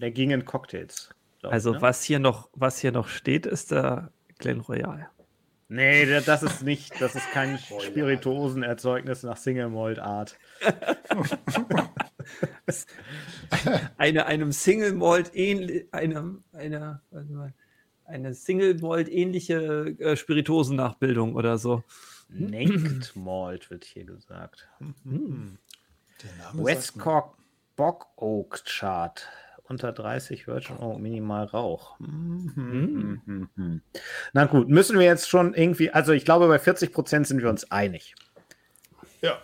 [0.00, 1.10] Der ging in Cocktails.
[1.40, 1.82] glaub Also ne?
[1.82, 5.08] was hier noch, was hier noch steht, ist der Glen Royal.
[5.70, 10.36] Nee, der- das ist nicht, das ist kein Spirituosenerzeugnis nach Single Malt Art.
[13.96, 17.02] Eine, einem Single Malt ähnlich, einem, einer,
[18.04, 21.82] eine Single Malt ähnliche äh, Spirituosennachbildung oder so.
[22.28, 24.68] Naked Malt wird hier gesagt.
[24.78, 25.58] Hm.
[26.22, 27.36] der Name sagt mir- Westcock
[27.78, 29.26] Bock Oak Chart.
[29.62, 31.98] Unter 30 Virgin Oak, minimal Rauch.
[32.00, 32.52] Hm.
[33.24, 33.82] Mhm, mhm.
[34.32, 37.70] Na gut, müssen wir jetzt schon irgendwie, also ich glaube, bei 40% sind wir uns
[37.70, 38.14] einig.
[39.20, 39.38] Ja,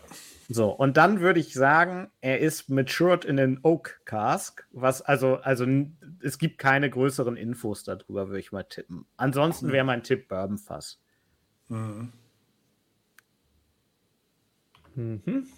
[0.49, 5.37] So, und dann würde ich sagen, er ist matured in den Oak Cask, was also,
[5.37, 5.67] also
[6.23, 9.07] es gibt keine größeren Infos darüber, würde ich mal tippen.
[9.17, 10.99] Ansonsten wäre mein Tipp Bourbon Fass.
[11.69, 12.13] mhm.
[14.97, 15.49] Mhm.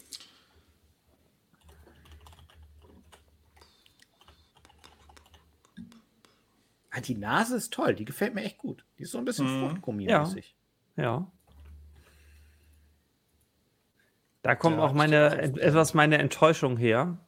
[6.96, 8.82] Ah, die Nase ist toll, die gefällt mir echt gut.
[8.98, 9.66] Die ist so ein bisschen Mhm.
[9.82, 10.54] Fruchtgummi-mäßig.
[10.96, 11.30] Ja.
[14.42, 17.18] Da kommt Ja, auch meine, etwas meine Enttäuschung her.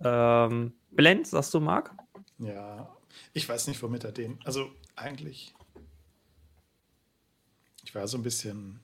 [0.00, 1.94] Ähm, Blend, sagst du, Marc?
[2.38, 2.90] ja.
[3.32, 4.38] Ich weiß nicht, womit er den.
[4.44, 5.54] Also eigentlich.
[7.82, 8.80] Ich war so ein bisschen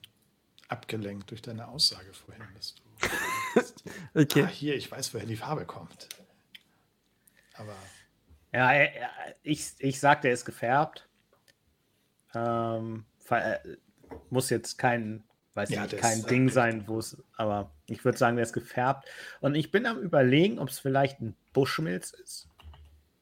[0.67, 2.81] abgelenkt durch deine Aussage vorhin, dass du.
[4.13, 4.43] Okay.
[4.43, 6.07] Ah, hier, ich weiß, woher die Farbe kommt.
[7.55, 7.75] Aber
[8.53, 9.09] Ja, er, er,
[9.43, 11.07] ich, ich sag, der ist gefärbt.
[12.33, 13.57] Ähm, äh,
[14.29, 18.03] muss jetzt kein, weiß Ja, nicht, kein ist, äh, Ding sein, wo es, aber ich
[18.03, 19.07] würde sagen, der ist gefärbt.
[19.39, 22.49] Und ich bin am überlegen, ob es vielleicht ein Bushmilz ist.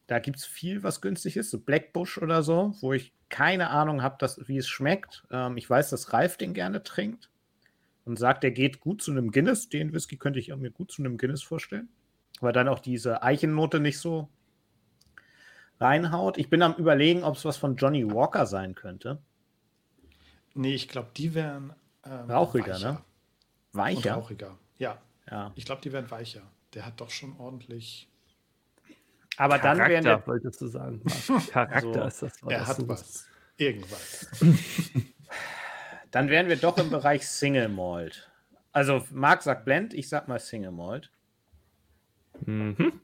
[0.07, 3.69] Da gibt es viel, was günstig ist, so Black Bush oder so, wo ich keine
[3.69, 5.23] Ahnung habe, wie es schmeckt.
[5.31, 7.29] Ähm, ich weiß, dass Ralf den gerne trinkt
[8.05, 9.69] und sagt, der geht gut zu einem Guinness.
[9.69, 11.89] Den Whisky könnte ich mir gut zu einem Guinness vorstellen.
[12.41, 14.29] Weil dann auch diese Eichennote nicht so
[15.79, 16.37] reinhaut.
[16.37, 19.21] Ich bin am überlegen, ob es was von Johnny Walker sein könnte.
[20.53, 21.73] nee, ich glaube, die wären.
[22.05, 22.91] Ähm, Rauchiger, weicher.
[22.93, 22.97] ne?
[23.73, 24.13] Und Weicher.
[24.15, 24.57] rauchiger.
[24.77, 24.97] Ja,
[25.29, 25.51] Ja.
[25.55, 26.41] ich glaube, die wären weicher.
[26.73, 28.07] Der hat doch schon ordentlich.
[29.37, 31.01] Aber dann wären Charakter, wir, wolltest du sagen.
[31.51, 32.07] Charakter So.
[32.07, 32.51] ist das Wort.
[32.53, 33.27] er das hat was.
[33.57, 34.27] Irgendwas.
[36.11, 38.29] dann wären wir doch im Bereich Single Malt.
[38.71, 41.11] Also Marc sagt Blend, ich sag mal Single Malt.
[42.45, 42.99] Mhm.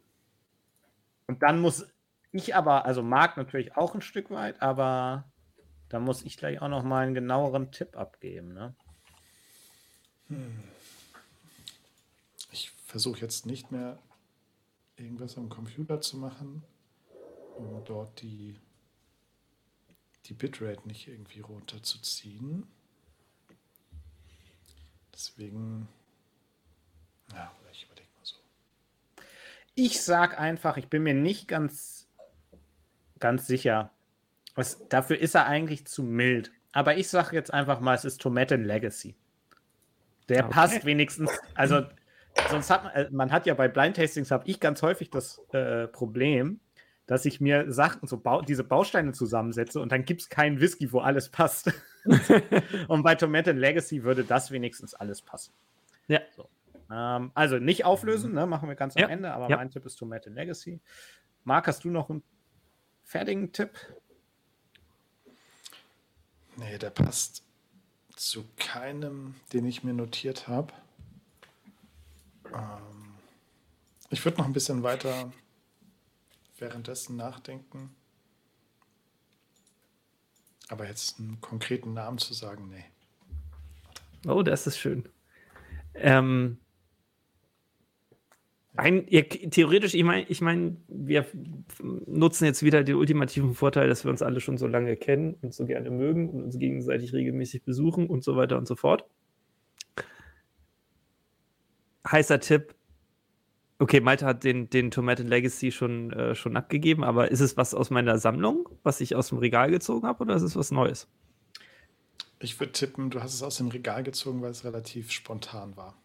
[1.27, 1.85] Und dann muss
[2.36, 5.24] ich aber, also Marc natürlich auch ein Stück weit, aber
[5.89, 8.54] da muss ich gleich auch noch mal einen genaueren Tipp abgeben.
[8.54, 8.76] Ne?
[12.52, 14.00] Ich versuche jetzt nicht mehr
[14.98, 16.63] irgendwas am Computer zu machen,
[17.58, 18.60] um dort die,
[20.26, 22.67] die Bitrate nicht irgendwie runterzuziehen.
[25.13, 25.88] Deswegen,
[27.32, 28.36] ja, ich überlege mal so.
[29.76, 32.04] Ich sag einfach, ich bin mir nicht ganz,
[33.25, 33.89] ganz sicher.
[34.53, 36.51] Was, dafür ist er eigentlich zu mild.
[36.73, 39.15] Aber ich sage jetzt einfach mal, es ist Tomaten Legacy.
[40.29, 40.53] Der Okay.
[40.53, 41.31] passt wenigstens.
[41.55, 41.85] Also,
[42.51, 45.41] sonst hat man, äh, man hat ja bei Blind Tastings habe ich ganz häufig das
[45.53, 46.59] äh, Problem,
[47.07, 50.91] dass ich mir Sachen, so Bau, diese Bausteine zusammensetze und dann gibt es keinen Whisky,
[50.93, 51.73] wo alles passt.
[52.88, 55.51] und bei Tomaten Legacy würde das wenigstens alles passen.
[56.07, 56.19] Ja.
[56.91, 59.57] Ähm, also nicht auflösen, ne, machen wir ganz am Ja, Ende, aber ja.
[59.57, 60.79] mein Tipp ist Tomaten Legacy.
[61.43, 62.21] Marc, hast du noch einen
[63.05, 63.71] fertigen Tipp?
[66.57, 67.43] Nee, der passt
[68.15, 70.73] zu keinem, den ich mir notiert habe.
[72.53, 73.15] Ähm,
[74.09, 75.31] ich würde noch ein bisschen weiter
[76.57, 77.95] währenddessen nachdenken.
[80.69, 82.85] Aber jetzt einen konkreten Namen zu sagen, nee.
[84.27, 85.07] Oh, das ist schön.
[85.93, 86.57] Ähm,
[88.77, 91.25] ein, ihr, theoretisch, ich meine, ich mein, wir
[92.05, 95.53] nutzen jetzt wieder den ultimativen Vorteil, dass wir uns alle schon so lange kennen und
[95.53, 99.05] so gerne mögen und uns gegenseitig regelmäßig besuchen und so weiter und so fort.
[102.09, 102.75] Heißer Tipp.
[103.77, 107.73] Okay, Malte hat den, den Tomaten Legacy schon, äh, schon abgegeben, aber ist es was
[107.73, 111.09] aus meiner Sammlung, was ich aus dem Regal gezogen habe, oder ist es was Neues?
[112.39, 115.97] Ich würde tippen, du hast es aus dem Regal gezogen, weil es relativ spontan war.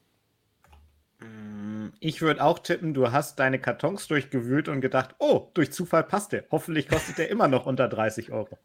[2.00, 6.32] Ich würde auch tippen, du hast deine Kartons durchgewühlt und gedacht, oh, durch Zufall passt
[6.32, 6.44] der.
[6.50, 8.58] Hoffentlich kostet der immer noch unter 30 Euro.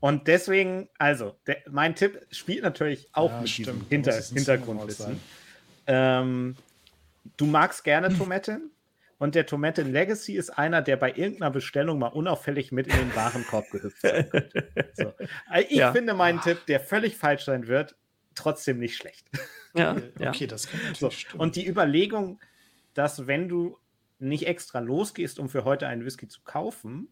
[0.00, 3.68] Und deswegen, also, der, mein Tipp spielt natürlich auch Ja, mit stimmt.
[3.68, 5.20] diesem Hinter, Hintergrundwissen.
[5.86, 6.56] Ähm,
[7.36, 8.70] du magst gerne Tomaten
[9.18, 13.14] und der Tomaten Legacy ist einer, der bei irgendeiner Bestellung mal unauffällig mit in den
[13.14, 14.64] Warenkorb gehüpft sein könnte.
[14.94, 15.12] So.
[15.46, 15.92] Also Ich Ja.
[15.92, 17.96] finde meinen Tipp, der völlig falsch sein wird,
[18.34, 19.28] trotzdem nicht schlecht.
[19.74, 20.28] Ja, Okay, ja.
[20.30, 21.40] okay das kann So, stimmen.
[21.40, 22.40] und die Überlegung,
[22.94, 23.78] dass wenn du
[24.18, 27.08] nicht extra losgehst, um für heute einen Whisky zu kaufen,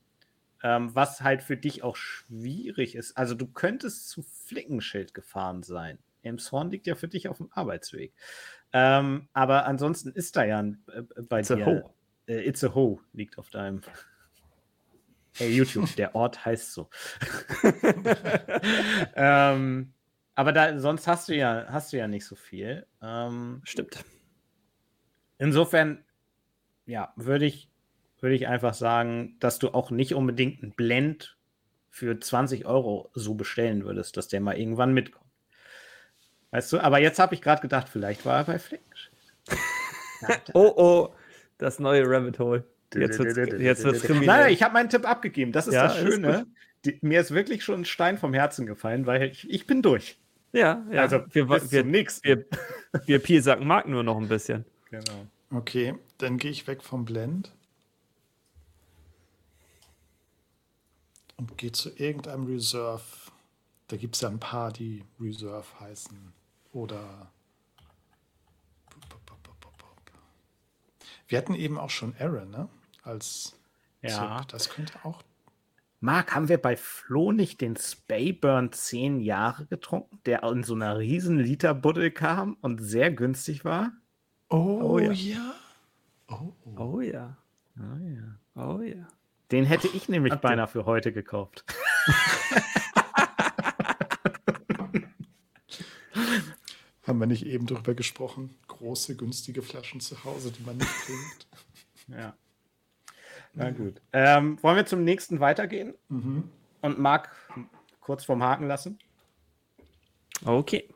[0.62, 3.16] ähm, was halt für dich auch schwierig ist.
[3.16, 5.98] Also du könntest zu Flickenschild gefahren sein.
[6.22, 8.12] Elmshorn liegt ja für dich auf dem Arbeitsweg.
[8.72, 11.66] Ähm, aber ansonsten ist da ja ein, äh, bei It's a dir.
[11.66, 11.94] Ho.
[12.26, 13.80] Äh, It's a Ho liegt auf deinem.
[15.36, 16.90] Hey, YouTube, der Ort heißt so.
[19.14, 19.92] ähm,
[20.38, 22.86] aber da, sonst hast du ja, hast du ja nicht so viel.
[23.02, 24.04] Ähm, Stimmt.
[25.36, 26.04] insofern,
[26.86, 27.68] ja, würde ich,
[28.20, 31.36] würde ich einfach sagen, dass du auch nicht unbedingt einen Blend
[31.90, 35.28] für 20 Euro so bestellen würdest, dass der mal irgendwann mitkommt.
[36.52, 39.16] Weißt du, aber jetzt habe ich gerade gedacht, vielleicht war er bei Flickenschild.
[40.54, 41.14] Oh, oh,
[41.58, 42.64] das neue Rabbit Hole.
[42.94, 44.26] Jetzt wird's, jetzt wird's kriminell.
[44.26, 45.50] Nein, ich habe meinen Tipp abgegeben.
[45.50, 46.46] Das ist Ja, das Schöne.
[46.84, 50.16] Die, mir ist wirklich schon ein Stein vom Herzen gefallen, weil ich, ich bin durch.
[50.52, 51.02] Ja, ja.
[51.02, 52.26] Also wir, bis wir, zum nächsten.
[52.26, 52.44] wir,
[53.06, 54.64] wir Pielsacken Mark nur noch ein bisschen.
[54.90, 55.26] Genau.
[55.50, 57.52] Okay, dann gehe ich weg vom Blend.
[61.36, 63.02] Und gehe zu irgendeinem Reserve.
[63.86, 66.32] Da gibt es ja ein paar, die Reserve heißen.
[66.72, 67.30] Oder.
[71.28, 72.68] Wir hatten eben auch schon Aaron, ne?
[73.02, 73.56] Als
[74.02, 74.38] Ja.
[74.38, 74.48] Tipp.
[74.48, 75.22] Das könnte auch.
[76.00, 80.98] Marc, haben wir bei Flo nicht den Spayburn 10 Jahre getrunken, der in so einer
[80.98, 83.90] riesen Liter Buddel kam und sehr günstig war?
[84.48, 85.10] Oh, ja.
[85.12, 85.54] ja.
[86.28, 86.76] Oh, oh.
[86.78, 87.36] Oh ja.
[87.76, 88.38] Ah, ja.
[88.76, 89.08] Oh ja.
[89.50, 91.64] Den hätte ich nämlich ihr- beinahe für heute gekauft.
[97.06, 98.54] Haben wir nicht eben darüber gesprochen?
[98.68, 101.46] Große, günstige Flaschen zu Hause, die man nicht trinkt.
[102.08, 102.34] Ja.
[103.54, 104.00] Na gut.
[104.12, 106.50] Ähm, wollen wir zum nächsten weitergehen Mhm.
[106.82, 107.30] und Marc
[108.00, 108.98] kurz vom Haken lassen?
[110.44, 110.88] Okay.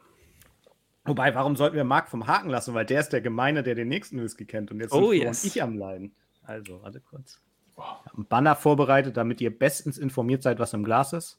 [1.04, 2.74] Wobei, warum sollten wir Marc vom Haken lassen?
[2.74, 4.70] Weil der ist der Gemeine, der den nächsten Whisky kennt.
[4.70, 5.42] Und jetzt Oh, yes.
[5.42, 6.14] und ich am Leiden.
[6.44, 7.40] Also, warte kurz.
[7.76, 11.38] Ich habe einen Banner vorbereitet, damit ihr bestens informiert seid, was im Glas ist.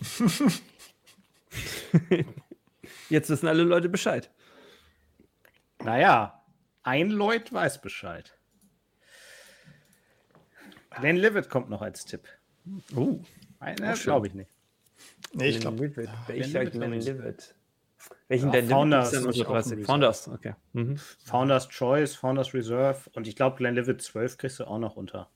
[3.10, 4.30] Jetzt wissen alle Leute Bescheid.
[5.82, 6.42] Naja,
[6.82, 8.37] ein Lloyd weiß Bescheid.
[11.00, 12.28] Glenn Livet kommt noch als Tipp.
[12.94, 13.20] Oh.
[13.60, 14.04] Eine, schön.
[14.04, 14.50] glaube ich nicht.
[15.32, 17.04] Nee, ich glaube, Welcher Glenlivet, glaub ich.
[17.04, 17.54] Glenlivet?
[18.28, 19.36] Welchen Ja, denn Founders Livet?
[19.36, 19.86] ist.
[19.86, 20.54] Founders, okay.
[20.72, 20.96] Mhm.
[21.24, 25.28] Founders Choice, Founders Reserve und ich glaube, Glenn Livet 12 kriegst du auch noch unter.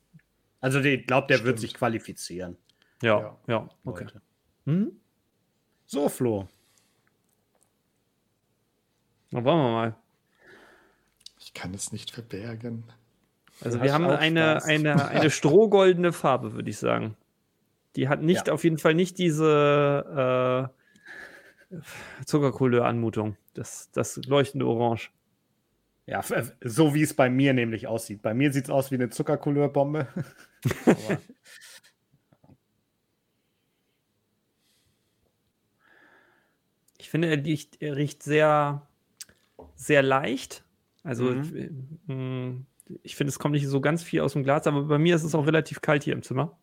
[0.61, 1.61] Also ich glaube, der wird Stimmt.
[1.61, 2.57] sich qualifizieren.
[3.03, 3.39] Ja, Ja.
[3.49, 4.07] ja, okay.
[4.65, 4.93] Mhm.
[5.87, 6.49] So, Flo.
[9.33, 9.97] Dann wollen wir mal.
[11.41, 12.85] ich kann es nicht verbergen.
[13.65, 14.65] Also wir haben eine, Spaß.
[14.65, 17.17] eine, eine strohgoldene Farbe, würde ich sagen.
[17.97, 20.71] Die hat nicht, auf jeden Fall nicht diese
[21.71, 21.77] äh,
[22.25, 23.37] Zuckerkohle-Anmutung.
[23.55, 25.11] Das, das leuchtende Orange.
[26.07, 26.23] Ja,
[26.65, 28.23] so wie es bei mir nämlich aussieht.
[28.23, 30.09] Bei mir sieht es aus wie eine Zuckercouleurbombe.
[30.87, 31.19] Aber-
[36.99, 38.87] Ich finde, er, riecht, er riecht sehr,
[39.75, 40.65] sehr leicht.
[41.03, 41.25] Also
[42.07, 42.67] Mhm.
[43.03, 45.25] Ich, finde, es kommt nicht so ganz viel aus dem Glas, aber bei mir ist
[45.25, 46.57] es auch relativ kalt hier im Zimmer.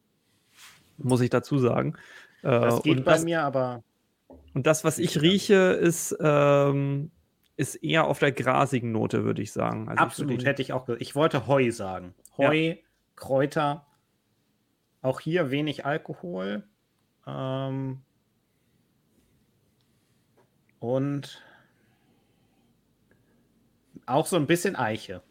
[0.98, 1.96] Muss ich dazu sagen.
[2.42, 3.84] Äh, das geht und bei das, mir, aber
[4.54, 7.12] Und das, was ich rieche, ist, ähm,
[7.58, 9.90] ist eher auf der grasigen Note, würde ich sagen.
[9.90, 11.02] Also absolut Ich hätte ich auch gesagt.
[11.02, 12.14] Ich wollte Heu sagen.
[12.38, 12.76] Heu,
[13.16, 13.86] Kräuter.
[15.02, 16.64] Auch hier wenig Alkohol.
[17.28, 18.02] Ähm,
[20.80, 21.44] und
[24.06, 25.22] auch so ein bisschen Eiche.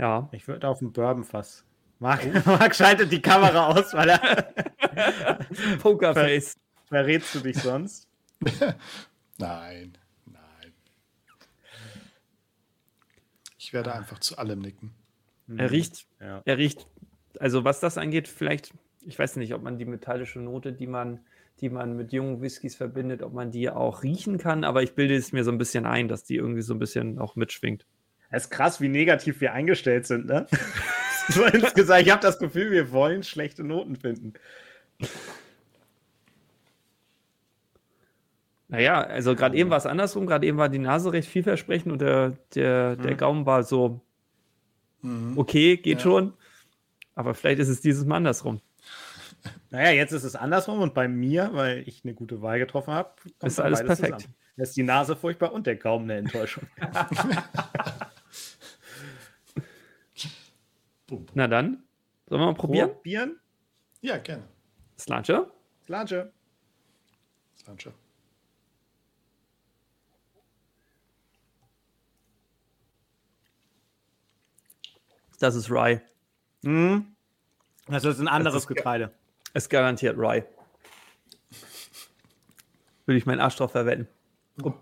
[0.00, 0.28] Ja.
[0.32, 1.64] Ich würde auf den Bourbon fass.
[1.98, 4.18] Marc, Marc schaltet die Kamera aus, weil er
[5.82, 6.56] Pokerface.
[6.88, 8.08] verrätst du dich sonst.
[9.38, 10.72] Nein, nein.
[13.58, 14.92] Ich werde einfach zu allem nicken.
[15.56, 16.42] Er riecht, Ja.
[16.44, 16.86] er riecht,
[17.38, 18.72] also was das angeht, vielleicht,
[19.04, 21.20] ich weiß nicht, ob man die metallische Note, die man,
[21.60, 25.16] die man mit jungen Whiskys verbindet, ob man die auch riechen kann, aber ich bilde
[25.16, 27.84] es mir so ein bisschen ein, dass die irgendwie so ein bisschen auch mitschwingt.
[28.30, 30.46] Es ist krass, wie negativ wir eingestellt sind, ne?
[31.28, 34.34] so insgesamt, ich habe das Gefühl, wir wollen schlechte Noten finden.
[38.68, 42.00] Naja, also gerade eben war es andersrum, gerade eben war die Nase recht vielversprechend und
[42.00, 43.16] der, der, der Mhm.
[43.16, 44.00] Gaumen war so,
[45.02, 45.36] Mhm.
[45.36, 46.02] okay, geht Ja.
[46.04, 46.34] schon.
[47.16, 48.60] Aber vielleicht ist es dieses Mal andersrum.
[49.70, 53.10] Naja, jetzt ist es andersrum und bei mir, weil ich eine gute Wahl getroffen habe,
[53.42, 54.28] Ist alles perfekt.
[54.56, 56.64] Da ist die Nase furchtbar und der Gaumen eine Enttäuschung.
[61.34, 61.82] Na dann,
[62.26, 62.92] sollen wir mal probieren?
[62.92, 63.40] Probieren?
[64.00, 64.44] Ja, gerne.
[64.98, 65.50] Slanche?
[65.84, 66.32] Slanche.
[67.56, 67.92] Slanche.
[75.38, 76.00] Das ist Rye.
[76.62, 77.16] Hm.
[77.88, 79.10] Das ist ein anderes ist Getreide.
[79.54, 80.44] Es garantiert Rye.
[83.06, 84.06] Würde ich meinen Arsch drauf verwenden.
[84.62, 84.74] Oh.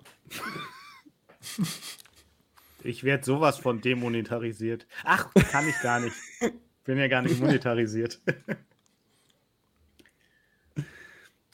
[2.88, 4.86] Ich werde sowas von demonetarisiert.
[5.04, 6.16] Ach, kann ich gar nicht.
[6.84, 8.20] Bin ja gar nicht monetarisiert.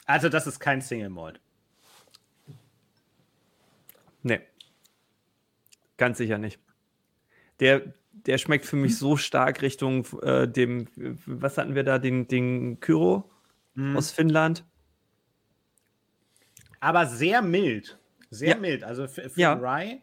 [0.07, 1.41] Also, das ist kein Single Malt.
[4.21, 4.39] Nee.
[5.97, 6.59] Ganz sicher nicht.
[7.59, 10.87] Der, der schmeckt für mich so stark Richtung äh, dem,
[11.25, 13.27] was hatten wir da, den, den Kyro
[13.95, 14.63] aus Finnland.
[16.81, 17.97] Aber sehr mild.
[18.29, 18.57] Sehr Ja.
[18.57, 18.83] mild.
[18.83, 19.53] Also für, für Ja.
[19.53, 20.01] Rye.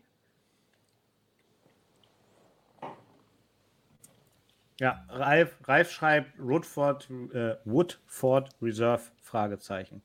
[4.82, 9.12] Ja, Ralf, Ralf schreibt Woodford, äh, Woodford Reserve?
[9.20, 10.02] Fragezeichen.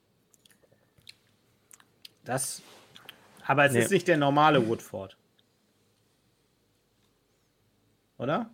[2.24, 2.62] Das.
[3.44, 3.80] Aber es Nee.
[3.80, 5.16] ist nicht der normale Woodford.
[8.18, 8.50] Oder?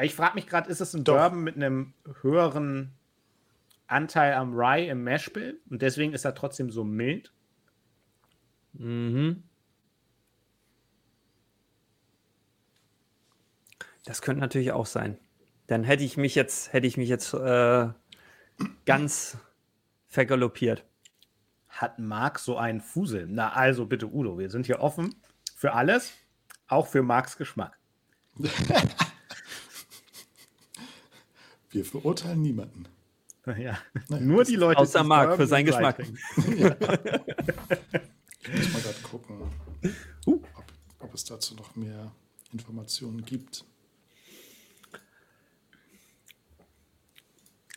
[0.00, 1.12] Ich frage mich gerade, ist es ein Doch.
[1.14, 2.94] Bourbon mit einem höheren
[3.86, 7.34] Anteil am Rye im Mashbill und deswegen ist er trotzdem so mild?
[8.72, 9.42] Mhm.
[14.04, 15.18] Das könnte natürlich auch sein.
[15.66, 17.88] Dann hätte ich mich jetzt, hätte ich mich jetzt äh,
[18.86, 19.36] ganz
[20.08, 20.84] vergaloppiert.
[21.68, 23.26] Hat Marc so einen Fusel?
[23.28, 25.14] Na also bitte, Udo, wir sind hier offen
[25.54, 26.12] für alles,
[26.66, 27.78] auch für Marcs Geschmack.
[31.72, 32.86] Wir verurteilen niemanden.
[33.46, 33.78] Ja.
[34.08, 35.98] Naja, Nur die Leute, Außer Marc für seinen Geschmack.
[38.42, 39.50] Ich muss mal gerade gucken,
[40.26, 40.42] Uh.
[40.54, 40.64] ob,
[40.98, 42.10] ob es dazu noch mehr
[42.52, 43.64] Informationen gibt.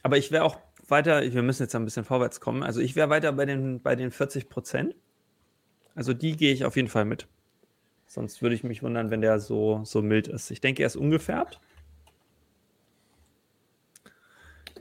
[0.03, 2.61] Aber ich wäre auch weiter, wir müssen jetzt ein bisschen vorwärts kommen.
[2.61, 4.95] Also ich wäre weiter bei den, bei den 40 Prozent.
[5.95, 7.27] Also die gehe ich auf jeden Fall mit.
[8.05, 10.51] Sonst würde ich mich wundern, wenn der so, so mild ist.
[10.51, 11.59] Ich denke, er ist ungefärbt.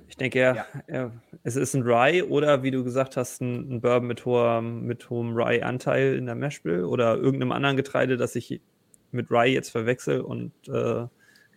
[0.08, 0.66] Ich denke, er, Ja.
[0.86, 1.12] er,
[1.42, 5.08] es ist ein Rye oder wie du gesagt hast, ein, ein Bourbon mit, hohem, mit
[5.08, 8.60] hohem Rye-Anteil in der Mashbill oder irgendeinem anderen Getreide, das ich
[9.12, 11.06] mit Rye jetzt verwechsel und äh,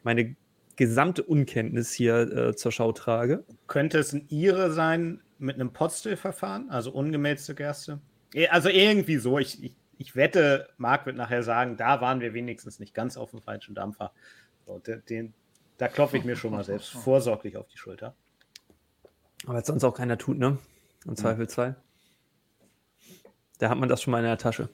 [0.03, 0.35] meine
[0.75, 3.43] gesamte Unkenntnis hier äh, zur Schau trage.
[3.67, 7.99] Könnte es ein Ire sein mit einem Potstill-Verfahren, also ungemälzte Gerste?
[8.33, 9.39] Eh, Also irgendwie so.
[9.39, 13.31] Ich, ich, ich wette, Marc wird nachher sagen, da waren wir wenigstens nicht ganz auf
[13.31, 14.11] dem falschen Dampfer.
[14.65, 15.33] So, den, den,
[15.77, 18.15] da klopfe ich mir schon mal selbst vorsorglich auf die Schulter.
[19.45, 20.57] Aber es sonst auch keiner tut, ne?
[21.05, 21.75] Im Zweifelsfall.
[23.59, 24.69] Da hat man das schon mal in der Tasche.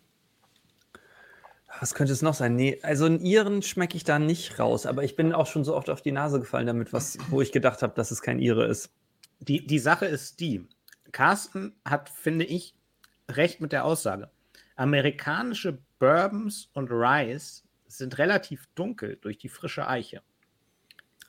[1.79, 2.55] Was könnte es noch sein?
[2.55, 5.75] Nee, also einen Iren schmecke ich da nicht raus, aber ich bin auch schon so
[5.75, 8.65] oft auf die Nase gefallen damit, was, wo ich gedacht habe, dass es kein Ire
[8.65, 8.91] ist.
[9.39, 10.67] Die, die Sache ist die,
[11.11, 12.75] Carsten hat, finde ich,
[13.29, 14.29] recht mit der Aussage.
[14.75, 20.21] Amerikanische Bourbons und Ryes sind relativ dunkel durch die frische Eiche.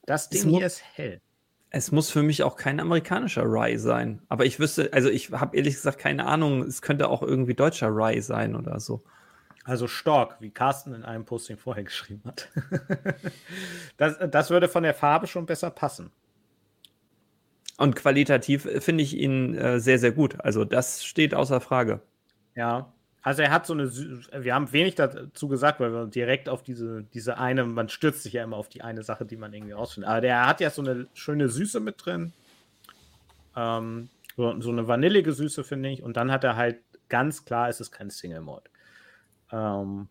[0.07, 1.21] Das Ding hier ist hell.
[1.71, 4.21] Es muss für mich auch kein amerikanischer Rye sein.
[4.29, 7.89] Aber ich wüsste, also ich habe ehrlich gesagt keine Ahnung, es könnte auch irgendwie deutscher
[7.89, 9.03] Rye sein oder so.
[9.65, 12.49] Also Stork, wie Carsten in einem Posting vorher geschrieben hat.
[13.97, 16.11] das, das würde von der Farbe schon besser passen.
[17.79, 20.41] Und qualitativ finde ich ihn äh, sehr, sehr gut.
[20.41, 22.01] Also das steht außer Frage.
[22.55, 22.93] Ja.
[23.23, 27.05] Also er hat so eine, wir haben wenig dazu gesagt, weil wir direkt auf diese,
[27.15, 30.11] diese eine, man stürzt sich ja immer auf die eine Sache, die man irgendwie rausfindet.
[30.11, 32.33] Aber der hat ja so eine schöne Süße mit drin.
[33.55, 36.03] Ähm, so, so eine vanillige Süße, finde ich.
[36.03, 38.72] Und dann hat er halt ganz klar, es ist kein Single Malt.
[39.53, 40.09] Ähm,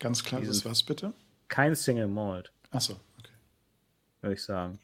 [0.00, 1.14] Ganz klar, das was bitte?
[1.48, 3.30] kein Single Malt, Achso, okay.
[4.20, 4.78] würde ich sagen.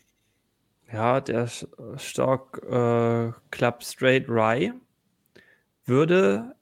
[0.92, 1.48] Ja, der
[1.96, 4.72] Stock äh, Club Straight Rye
[5.84, 6.54] würde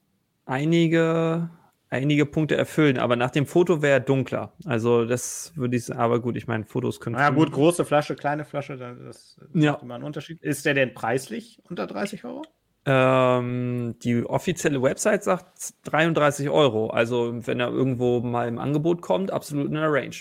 [0.46, 1.50] einige,
[1.90, 4.52] einige Punkte erfüllen, aber nach dem Foto wäre er dunkler.
[4.64, 7.16] Also das würde ich sagen, aber gut, ich meine, Fotos können.
[7.16, 9.74] Ja, gut, große Flasche, kleine Flasche, da- das, das Ja.
[9.74, 10.42] immer einen Unterschied.
[10.42, 12.42] Ist der denn preislich unter 30 Euro?
[12.90, 16.88] Ähm, die offizielle Website sagt 33 Euro.
[16.88, 20.16] Also wenn er irgendwo mal im Angebot kommt, absolut in der Range.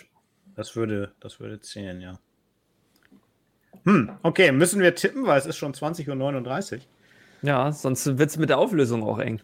[0.54, 2.20] Das würde, das würde zählen, ja.
[3.86, 6.80] Hm, okay, müssen wir tippen, weil es ist schon 20.39 Uhr.
[7.42, 9.40] Ja, sonst wird es mit der Auflösung auch eng.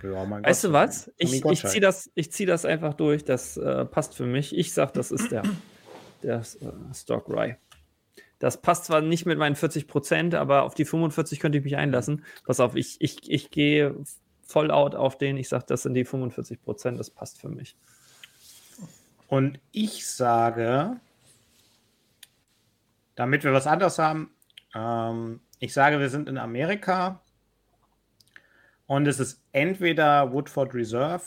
[0.00, 0.74] Ja, Weißt du Gott.
[0.74, 1.04] was?
[1.06, 3.24] Tommy Ich, ich ziehe das, ich zieh das einfach durch.
[3.24, 4.56] Das äh, passt für mich.
[4.56, 5.42] Ich sag, das ist der,
[6.22, 7.56] der äh, Stock Rye.
[8.38, 11.76] Das passt zwar nicht mit meinen 40 Prozent, aber auf die 45 könnte ich mich
[11.76, 12.24] einlassen.
[12.44, 13.94] Pass auf, ich, ich, ich gehe
[14.42, 15.36] voll out auf den.
[15.36, 17.00] Ich sage, das sind die 45 Prozent.
[17.00, 17.76] Das passt für mich.
[19.28, 21.00] Und ich sage,
[23.14, 24.30] damit wir was anderes haben,
[24.74, 27.22] ähm, ich sage, wir sind in Amerika
[28.86, 31.24] und es ist entweder Woodford Reserve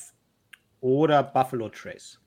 [0.79, 2.19] oder Buffalo Trace.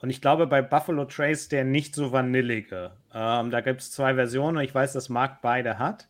[0.00, 2.92] Und ich glaube, bei Buffalo Trace der nicht so vanillige.
[3.14, 6.06] Ähm, da gibt es zwei Versionen und ich weiß, dass Marc beide hat.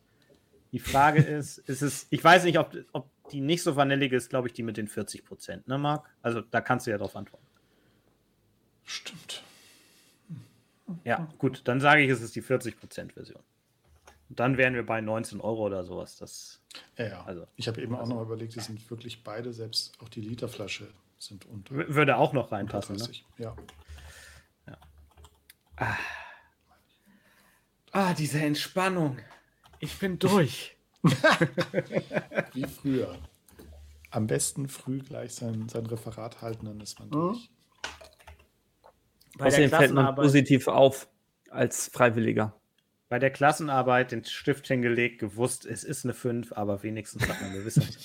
[0.73, 4.29] Die Frage ist, ist es, ich weiß nicht, ob, ob die nicht so vanillige ist,
[4.29, 6.05] glaube ich, die mit den 40 Prozent, ne, Marc?
[6.21, 7.45] Also da kannst du ja drauf antworten.
[8.83, 9.43] Stimmt.
[11.03, 13.41] Ja, gut, dann sage ich, es ist die 40 Prozent Version.
[14.29, 16.17] Und dann wären wir bei 19 Euro oder sowas.
[16.17, 16.61] Das,
[16.97, 17.23] Ja, ja.
[17.25, 20.21] Also- ich habe eben auch also- noch überlegt, die sind wirklich beide, selbst auch die
[20.21, 20.87] Literflasche
[21.19, 22.95] sind unter w- würde auch noch reinpassen.
[22.95, 23.03] Ne?
[23.03, 23.25] 30.
[23.37, 23.55] Ja.
[27.91, 29.17] Ah, diese Entspannung.
[29.79, 30.75] Ich bin durch.
[32.53, 33.17] Wie früher.
[34.09, 37.11] Am besten früh gleich sein, sein Referat halten, dann ist man Mhm.
[37.11, 37.49] durch.
[39.37, 41.07] Bei der, Außerdem fällt man Klassenarbeit, positiv auf
[41.51, 42.59] als Freiwilliger.
[43.09, 47.53] bei der Klassenarbeit den Stift hingelegt, gewusst, es ist eine 5, aber wenigstens hat man
[47.53, 47.95] Gewissheit.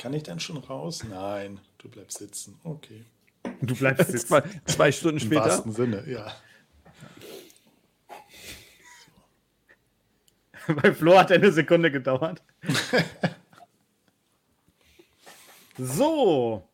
[0.00, 1.04] Kann ich dann schon raus?
[1.04, 2.58] Nein, du bleibst sitzen.
[2.64, 3.04] Okay.
[3.60, 4.28] Du bleibst sitzen.
[4.28, 5.44] Zwei, zwei Stunden Im später.
[5.44, 6.32] wahrsten Sinne, ja.
[10.82, 12.42] Bei Flo hat eine Sekunde gedauert.
[15.76, 16.66] so.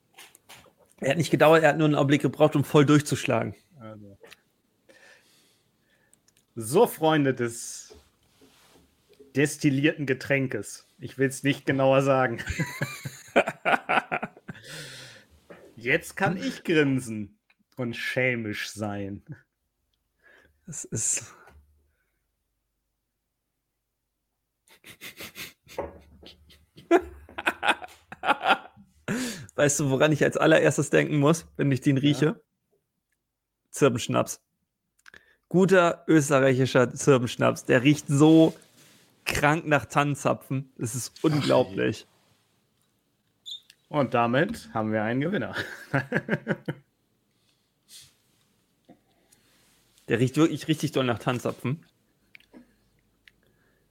[1.00, 3.56] Er hat nicht gedauert, er hat nur einen Augenblick gebraucht, um voll durchzuschlagen.
[3.80, 4.16] Also.
[6.54, 7.96] So, Freunde des
[9.34, 10.86] destillierten Getränkes.
[11.00, 12.38] Ich will es nicht genauer sagen.
[15.76, 17.38] Jetzt kann ich grinsen
[17.76, 19.22] und schämisch sein.
[20.66, 21.32] Das ist.
[29.54, 32.40] weißt du, woran ich als allererstes denken muss, wenn ich den rieche?
[33.70, 34.40] Zirbenschnaps.
[35.48, 37.64] Guter österreichischer Zirbenschnaps.
[37.64, 38.54] Der riecht so
[39.24, 40.72] krank nach Tannenzapfen.
[40.76, 42.06] Das ist unglaublich.
[43.88, 45.54] Und damit haben wir einen Gewinner.
[50.08, 51.84] Der riecht wirklich richtig doll nach Tannenzapfen.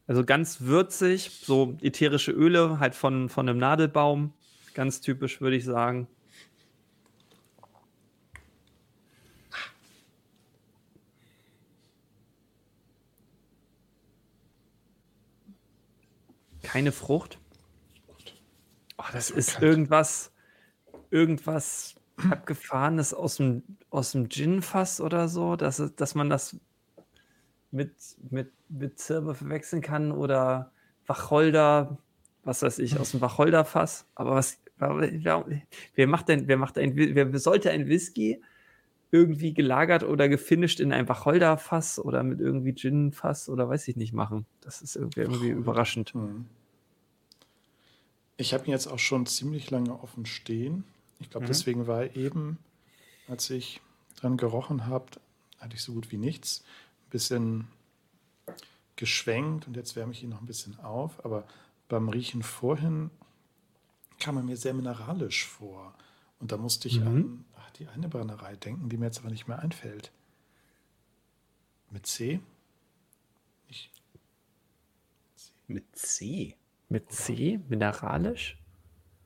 [0.08, 4.34] Also ganz würzig, so ätherische Öle, halt von, von einem Nadelbaum.
[4.74, 6.08] Ganz typisch, würde ich sagen.
[16.62, 17.40] Keine Frucht.
[19.16, 20.34] Das ist irgendwas,
[21.10, 21.96] irgendwas
[22.30, 26.58] abgefahrenes aus dem, aus dem Gin-Fass oder so, dass, dass man das
[27.72, 27.94] mit,
[28.30, 30.74] mit, mit Zirbe verwechseln kann oder
[31.08, 31.98] Wacholder,
[32.44, 34.06] was weiß ich, aus dem Wacholderfass.
[34.16, 35.46] Aber was, wer,
[35.96, 38.42] wer macht denn, wer macht ein, wer sollte ein Whisky
[39.12, 44.12] irgendwie gelagert oder gefinisht in ein Wacholderfass oder mit irgendwie Gin-Fass oder weiß ich nicht
[44.12, 44.46] machen?
[44.60, 46.14] Das ist irgendwie, irgendwie überraschend.
[46.14, 46.48] Mhm.
[48.38, 50.84] Ich habe ihn jetzt auch schon ziemlich lange offen stehen.
[51.20, 51.50] Ich glaube, Mhm.
[51.50, 52.58] deswegen war er eben,
[53.28, 53.82] als ich
[54.18, 55.06] dran gerochen habe,
[55.60, 56.64] hatte ich so gut wie nichts.
[57.06, 57.68] Ein bisschen
[58.98, 61.24] geschwenkt und jetzt wärme ich ihn noch ein bisschen auf.
[61.24, 61.48] Aber
[61.88, 63.10] beim Riechen vorhin
[64.20, 65.94] kam er mir sehr mineralisch vor.
[66.40, 67.08] Und da musste ich Mhm.
[67.08, 70.12] an ach, die eine Brennerei denken, die mir jetzt aber nicht mehr einfällt.
[71.90, 72.42] Mit C?
[73.70, 73.92] Ich,
[75.68, 76.56] Mit C.
[76.96, 77.60] Mit C?
[77.68, 78.58] Mineralisch?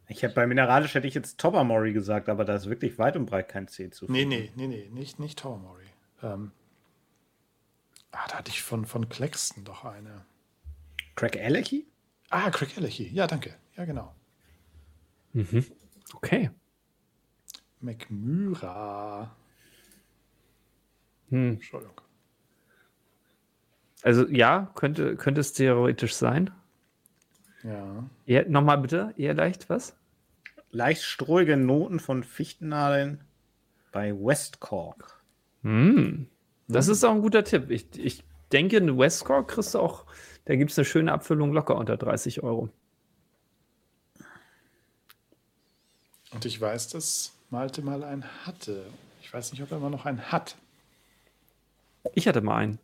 [0.07, 3.27] Ich habe bei Mineralisch hätte ich jetzt Tobermory gesagt, aber da ist wirklich weit und
[3.27, 4.11] breit kein C zu.
[4.11, 5.85] Nee, nee, nee, nee, nicht, nicht Towermory.
[6.23, 6.51] Ähm,
[8.11, 10.25] ah, da hatte ich von, von Claxton doch eine.
[11.13, 11.85] Craig Alecky?
[12.31, 13.09] Ah, Craig Ellechy.
[13.13, 13.53] Ja, danke.
[13.77, 14.15] Ja, genau.
[15.33, 15.63] Mhm.
[16.15, 16.49] Okay.
[17.81, 19.35] McMyra.
[21.29, 21.51] Hm.
[21.51, 22.01] Entschuldigung.
[24.01, 26.49] Also ja, könnte, könnte es theoretisch sein.
[27.63, 28.09] Ja.
[28.25, 29.95] Eher, Nochmal bitte, eher leicht, was?
[30.71, 33.21] Leicht strohige Noten von Fichtennadeln
[33.91, 35.19] bei West Cork.
[35.63, 36.27] Hm.
[36.67, 37.71] Das ist auch ein guter Tipp.
[37.71, 40.05] Ich, ich denke, in Westcore kriegst du auch,
[40.45, 42.69] da gibt es eine schöne Abfüllung locker unter 30 Euro.
[46.31, 48.85] Und ich weiß, dass Malte mal einen hatte.
[49.21, 50.55] Ich weiß nicht, ob er immer noch einen hat.
[52.13, 52.79] Ich hatte mal einen.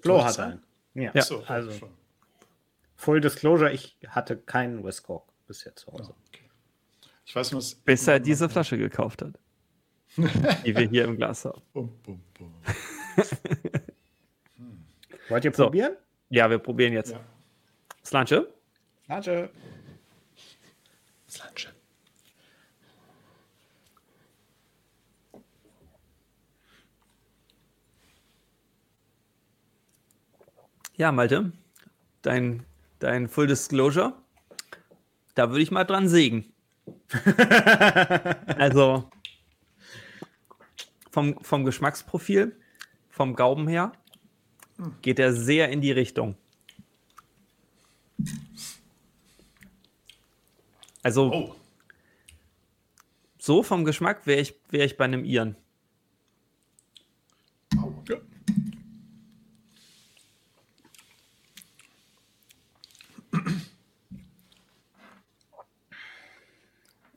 [0.00, 0.62] Flo hat einen.
[0.94, 1.22] Ja, Ja.
[1.22, 1.88] So, also schon.
[3.00, 6.14] Full Disclosure, ich hatte keinen West Cork bisher zu Hause.
[6.28, 6.44] okay.
[7.24, 9.38] Ich weiß nur, Bis er diese Flasche gekauft hat.
[10.66, 11.62] die wir hier im Glas haben.
[11.72, 12.52] Bum, bum, bum.
[15.30, 15.64] Wollt ihr So.
[15.64, 15.96] probieren?
[16.28, 17.12] Ja, wir probieren jetzt.
[17.12, 17.20] Ja.
[18.04, 18.52] Slanche?
[19.06, 19.50] Warte.
[21.26, 21.68] Slanche.
[30.96, 31.52] Ja, Malte,
[32.22, 32.64] dein,
[33.00, 34.14] dein Full Disclosure.
[35.34, 36.52] Da würde ich mal dran sägen.
[38.56, 39.10] Also
[41.10, 42.56] vom, vom Geschmacksprofil,
[43.08, 43.92] vom Gaumen her,
[45.02, 46.36] geht er sehr in die Richtung.
[51.02, 51.54] Also Oh,
[53.38, 55.56] so vom Geschmack wäre ich, wär ich bei einem Iren.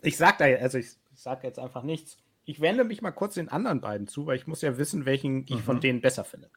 [0.03, 2.17] Ich sag da, also ich sag jetzt einfach nichts.
[2.45, 5.45] Ich wende mich mal kurz den anderen beiden zu, weil ich muss ja wissen, welchen
[5.47, 6.49] ich von denen besser finde.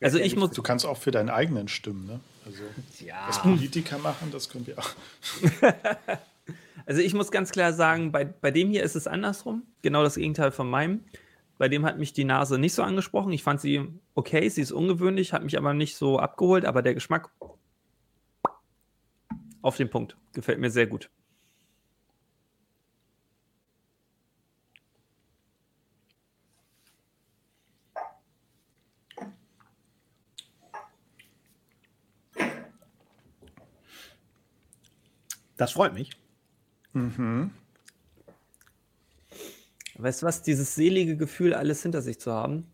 [0.00, 2.20] Also ja ich muss, Du kannst auch für deinen eigenen stimmen, ne?
[2.44, 2.62] Also,
[3.04, 3.24] Ja.
[3.26, 4.90] was Politiker machen, das können wir auch.
[6.86, 9.62] also ich muss ganz klar sagen, bei, bei dem hier ist es andersrum.
[9.80, 11.04] Genau das Gegenteil von meinem.
[11.56, 13.32] Bei dem hat mich die Nase nicht so angesprochen.
[13.32, 16.94] Ich fand sie okay, sie ist ungewöhnlich, hat mich aber nicht so abgeholt, aber der
[16.94, 17.30] Geschmack
[19.62, 20.16] auf den Punkt.
[20.34, 21.08] Gefällt mir sehr gut.
[35.64, 36.10] Das freut mich.
[39.96, 42.66] Weißt du was, dieses selige Gefühl, alles hinter sich zu haben,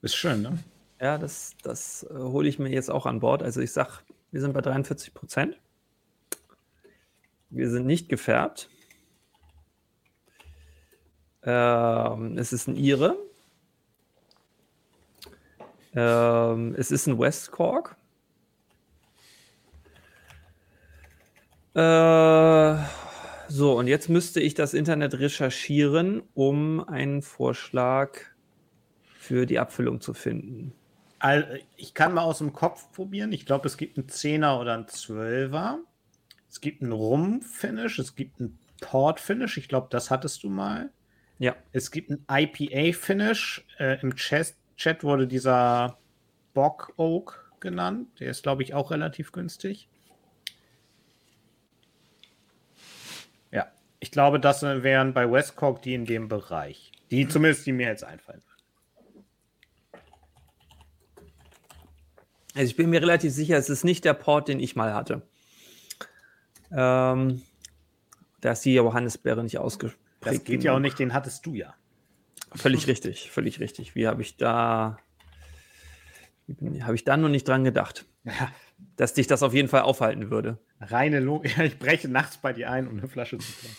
[0.00, 0.58] Ist schön, ne?
[0.98, 3.42] ja, das, das äh, hole ich mir jetzt auch an Bord.
[3.42, 5.60] Also ich sag, wir sind bei 43 Prozent.
[7.50, 8.70] Wir sind nicht gefärbt.
[11.42, 13.18] Ähm, es ist ein Ire.
[15.94, 17.97] Ähm, es ist ein West Cork.
[21.78, 22.76] Äh,
[23.46, 28.18] so, und jetzt müsste ich das Internet recherchieren, um einen Vorschlag
[29.14, 30.72] für die Abfüllung zu finden.
[31.20, 33.30] All, ich kann mal aus dem Kopf probieren.
[33.30, 35.76] Ich glaube, es gibt einen 10er oder einen 12er.
[36.50, 39.56] Es gibt einen Rum-Finish, es gibt einen Port-Finish.
[39.58, 40.90] Ich glaube, das hattest du mal.
[41.38, 41.54] Ja.
[41.70, 43.64] Es gibt einen IPA-Finish.
[43.78, 45.96] Äh, Im Chat, Chat wurde dieser
[46.54, 48.08] Bock Oak genannt.
[48.18, 49.88] Der ist, glaube ich, auch relativ günstig.
[53.50, 53.66] Ja,
[54.08, 56.92] ich glaube, das wären bei Westcork die in dem Bereich.
[57.10, 58.40] Die zumindest, die mir jetzt einfallen.
[62.54, 65.20] Also ich bin mir relativ sicher, es ist nicht der Port, den ich mal hatte.
[66.72, 67.42] Ähm,
[68.40, 69.98] da ist die Johannisbeere nicht ausgeprägt.
[70.20, 71.74] Das geht ja auch nicht, den hattest du ja.
[72.54, 73.94] Völlig richtig, völlig richtig.
[73.94, 74.96] Wie habe ich da,
[76.80, 78.32] habe ich da noch nicht dran gedacht, Ja,
[78.96, 80.56] dass dich das auf jeden Fall aufhalten würde.
[80.80, 81.58] reine Logik.
[81.62, 83.76] Ich breche nachts bei dir ein, um eine Flasche zu trinken.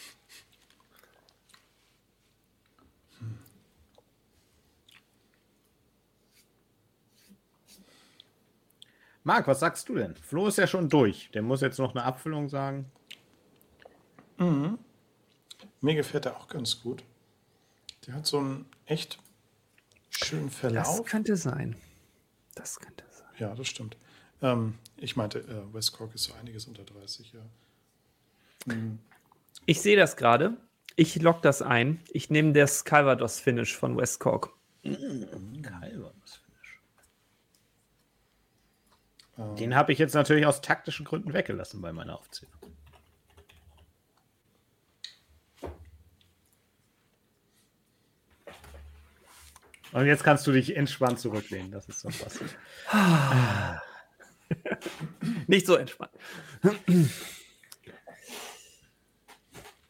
[9.30, 10.16] Marc, was sagst du denn?
[10.16, 11.30] Flo ist ja schon durch.
[11.36, 12.92] Der muss jetzt noch eine Abfüllung sagen.
[14.40, 17.04] Mir gefällt er auch ganz gut.
[18.08, 19.20] Der hat so einen echt
[20.10, 21.06] schönen Das Verlauf.
[21.06, 21.76] könnte sein.
[22.56, 23.28] Das könnte sein.
[23.38, 23.98] Ja, das stimmt.
[24.42, 27.42] Ähm, ich meinte, äh, West Cork ist so einiges unter 30, ja.
[29.68, 30.58] Ich sehe das gerade.
[30.96, 32.02] Ich lock das ein.
[32.10, 34.50] Ich nehme das Calvados Finish von West Cork.
[34.82, 36.80] Calvados Finish.
[39.40, 42.54] Den habe ich jetzt natürlich aus taktischen Gründen weggelassen bei meiner Aufzählung.
[49.94, 51.72] Und jetzt kannst du dich entspannt zurücklehnen.
[51.72, 52.40] Das ist so was.
[55.48, 56.12] Nicht so entspannt.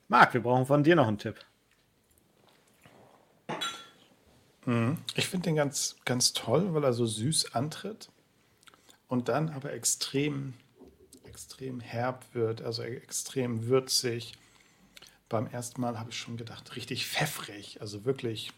[0.08, 1.43] Marc, wir brauchen von dir noch einen Tipp.
[5.16, 8.12] Ich finde den ganz, ganz toll, weil er so süß antritt
[9.10, 10.53] und dann aber extrem,
[11.26, 14.34] extrem herb wird, also extrem würzig.
[15.28, 18.53] Beim ersten Mal habe ich schon gedacht, richtig pfeffrig, also wirklich.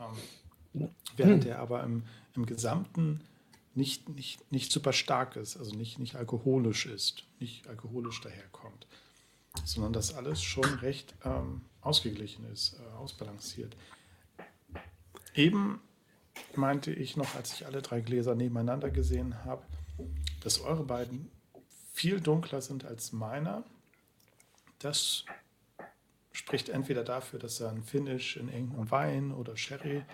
[0.00, 2.04] Ähm, während er aber im,
[2.34, 3.20] im Gesamten
[3.74, 8.86] nicht, nicht, nicht super stark ist, also nicht, nicht alkoholisch ist, nicht alkoholisch daherkommt,
[9.64, 13.76] sondern dass alles schon recht ähm, ausgeglichen ist, äh, ausbalanciert.
[15.34, 15.80] Eben
[16.56, 19.62] meinte ich noch, als ich alle drei Gläser nebeneinander gesehen habe,
[20.42, 21.30] dass eure beiden
[21.92, 23.64] viel dunkler sind als meiner.
[24.78, 25.24] Das
[26.32, 30.04] spricht entweder dafür, dass er ein Finish in irgendeinem Wein oder Sherry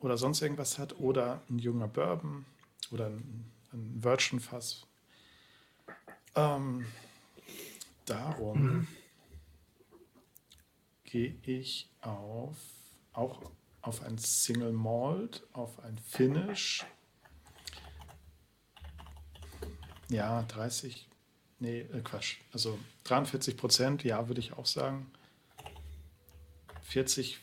[0.00, 2.44] oder sonst irgendwas hat oder ein junger Bourbon
[2.90, 4.86] oder ein, ein Virgin-Fass.
[6.34, 6.86] Ähm,
[8.06, 8.86] darum
[11.04, 12.56] gehe ich auf
[13.12, 13.50] auch
[13.84, 16.84] auf ein Single Malt, auf ein Finish.
[20.08, 21.08] Ja, 30,
[21.58, 22.38] nee, äh, Quatsch.
[22.52, 25.10] Also 43 Prozent, ja, würde ich auch sagen.
[26.82, 27.40] 40,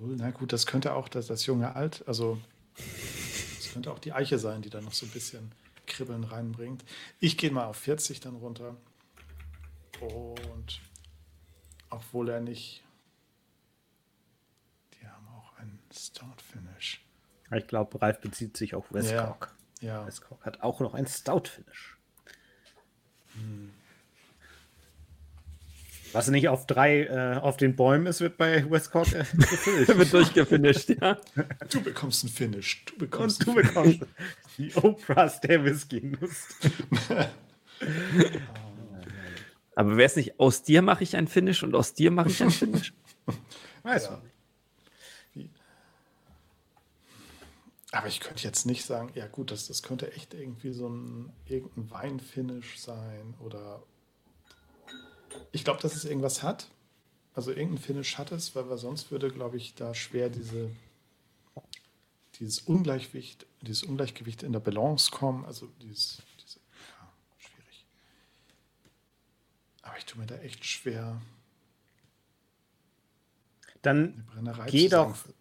[0.00, 2.40] obwohl, na gut, das könnte auch das, das junge Alt, also
[2.76, 5.52] das könnte auch die Eiche sein, die da noch so ein bisschen
[5.86, 6.84] Kribbeln reinbringt.
[7.18, 8.76] Ich gehe mal auf 40 dann runter.
[10.00, 10.80] Und
[11.90, 12.82] obwohl er nicht.
[14.94, 15.26] Die haben
[15.90, 17.04] auch einen Stout-Finish.
[17.52, 19.54] Ich glaube, Ralf bezieht sich auf Westcock.
[19.80, 20.06] Ja.
[20.06, 21.96] Westcock hat auch noch ein Stout-Finish.
[26.12, 29.24] Was nicht auf drei äh, auf den Bäumen ist, wird bei Westcock äh.
[29.32, 31.16] Wird durchgefinisht, ja.
[31.70, 32.84] Du bekommst einen Finish.
[32.84, 34.00] Du bekommst Und du einen bekommst
[34.58, 36.48] die Oprahs der Whisky-Nuss.
[39.76, 42.42] Aber wäre es nicht, aus dir mache ich ein Finish und aus dir mache ich
[42.42, 42.92] ein Finish?
[43.84, 44.10] Weiß Ja.
[44.10, 44.34] man nicht.
[47.92, 51.32] Aber ich könnte jetzt nicht sagen, ja gut, das, das könnte echt irgendwie so ein
[51.46, 53.82] irgendein Weinfinish sein oder
[55.52, 56.68] ich glaube, dass es irgendwas hat.
[57.34, 60.70] Also irgendein Finish hat es, weil, weil sonst würde, glaube ich, da schwer diese,
[62.38, 65.44] dieses Ungleichgewicht, dieses Ungleichgewicht in der Balance kommen.
[65.44, 67.84] Also dieses, diese, ja, schwierig.
[69.82, 71.20] Aber ich tue mir da echt schwer,
[73.82, 75.12] Dann eine Brennerei Geh zu sagen.
[75.12, 75.34] doch-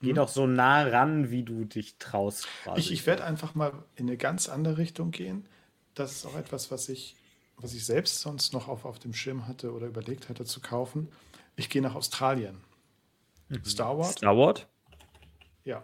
[0.00, 2.46] geh doch so nah ran, wie du dich traust.
[2.62, 2.80] Quasi.
[2.80, 5.46] Ich, ich werde einfach mal in eine ganz andere Richtung gehen.
[5.94, 7.16] Das ist auch etwas, was ich,
[7.56, 11.08] was ich selbst sonst noch auf, auf dem Schirm hatte oder überlegt hatte zu kaufen.
[11.56, 12.58] Ich gehe nach Australien.
[13.64, 14.66] Star Wars, Star Wars?
[15.64, 15.82] ja.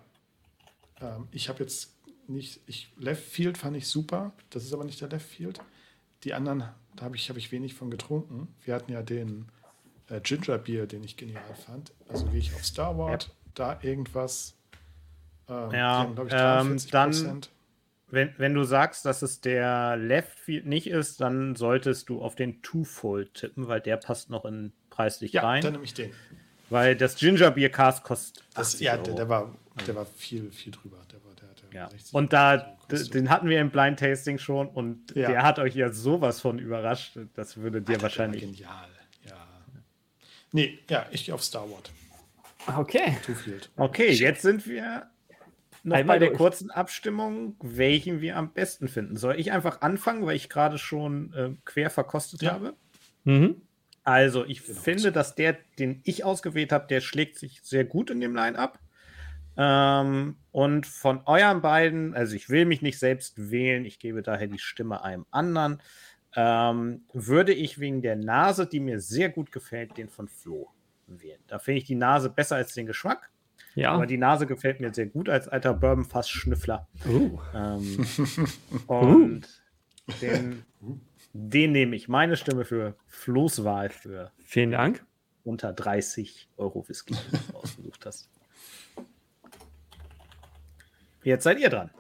[1.00, 1.94] Ähm, ich habe jetzt
[2.28, 4.32] nicht, ich, Left Field fand ich super.
[4.50, 5.60] Das ist aber nicht der Left Field.
[6.24, 8.54] Die anderen, da habe ich, hab ich wenig von getrunken.
[8.64, 9.48] Wir hatten ja den
[10.08, 11.92] äh, Ginger Beer, den ich genial fand.
[12.08, 14.57] Also gehe ich auf Star Wars, da irgendwas.
[15.48, 16.90] Ähm, Ja, haben, ich, ähm, 43%.
[16.92, 17.40] dann-
[18.09, 22.36] Wenn, wenn du sagst, dass es der Left Field nicht ist, dann solltest du auf
[22.36, 25.62] den Twofold tippen, weil der passt noch in preislich ja, rein.
[25.62, 26.12] dann nehme ich den.
[26.70, 28.44] Weil das Ginger Beer Cast kostet.
[28.55, 29.55] Das, 80 ja, der, der, war,
[29.86, 30.98] der war viel, viel drüber.
[31.11, 31.48] Der war, der,
[31.80, 31.88] Ja.
[31.90, 35.28] 60 Und da, den hatten wir im Blind Tasting schon und Ja.
[35.30, 37.18] der hat euch ja sowas von überrascht.
[37.34, 38.42] Das würde dir war wahrscheinlich.
[38.42, 38.88] Genial,
[39.28, 39.36] ja.
[40.52, 41.82] Nee, ja, ich gehe auf Star Wars.
[42.66, 43.16] Okay.
[43.24, 43.70] Twofield.
[43.76, 45.10] Okay, jetzt sind wir
[45.82, 46.38] noch Einmal bei der durch.
[46.38, 49.16] kurzen Abstimmung, welchen wir am besten finden.
[49.16, 52.52] Soll ich einfach anfangen, weil ich gerade schon äh, quer verkostet Ja.
[52.52, 52.74] habe?
[53.24, 53.60] Mhm.
[54.02, 54.80] Also, ich Genau.
[54.80, 58.78] finde, dass der, den ich ausgewählt habe, der schlägt sich sehr gut in dem Line-Up.
[59.56, 64.48] Ähm, und von euren beiden, also ich will mich nicht selbst wählen, ich gebe daher
[64.48, 65.80] die Stimme einem anderen,
[66.34, 70.70] ähm, würde ich wegen der Nase, die mir sehr gut gefällt, den von Flo
[71.07, 71.40] wählen.
[71.46, 73.30] Da finde ich die Nase besser als den Geschmack.
[73.74, 73.92] Ja.
[73.92, 76.86] Aber die Nase gefällt mir sehr gut als alter Bourbon-Fass-Schnüffler.
[77.07, 77.38] Uh.
[77.55, 78.07] Ähm,
[78.86, 79.48] und
[80.20, 80.64] den,
[81.32, 82.09] den nehme ich.
[82.09, 85.05] Meine Stimme für Flo's Wahl für Vielen Dank.
[85.42, 88.30] unter 30 Euro Whisky, den du ausgesucht hast.
[91.22, 91.90] Jetzt seid ihr dran.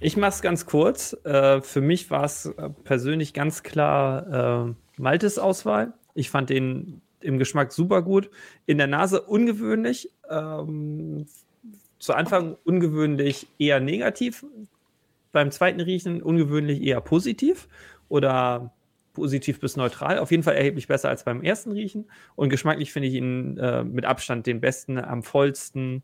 [0.00, 1.16] Ich mache es ganz kurz.
[1.24, 5.94] Äh, für mich war es äh, persönlich ganz klar äh, Maltes Auswahl.
[6.14, 8.30] Ich fand den im Geschmack super gut.
[8.66, 10.10] In der Nase ungewöhnlich.
[10.28, 11.26] Ähm,
[11.98, 14.44] zu Anfang ungewöhnlich eher negativ.
[15.32, 17.68] Beim zweiten Riechen ungewöhnlich eher positiv
[18.08, 18.72] oder
[19.14, 20.18] positiv bis neutral.
[20.18, 22.06] Auf jeden Fall erheblich besser als beim ersten Riechen.
[22.34, 26.02] Und geschmacklich finde ich ihn äh, mit Abstand den besten, am vollsten,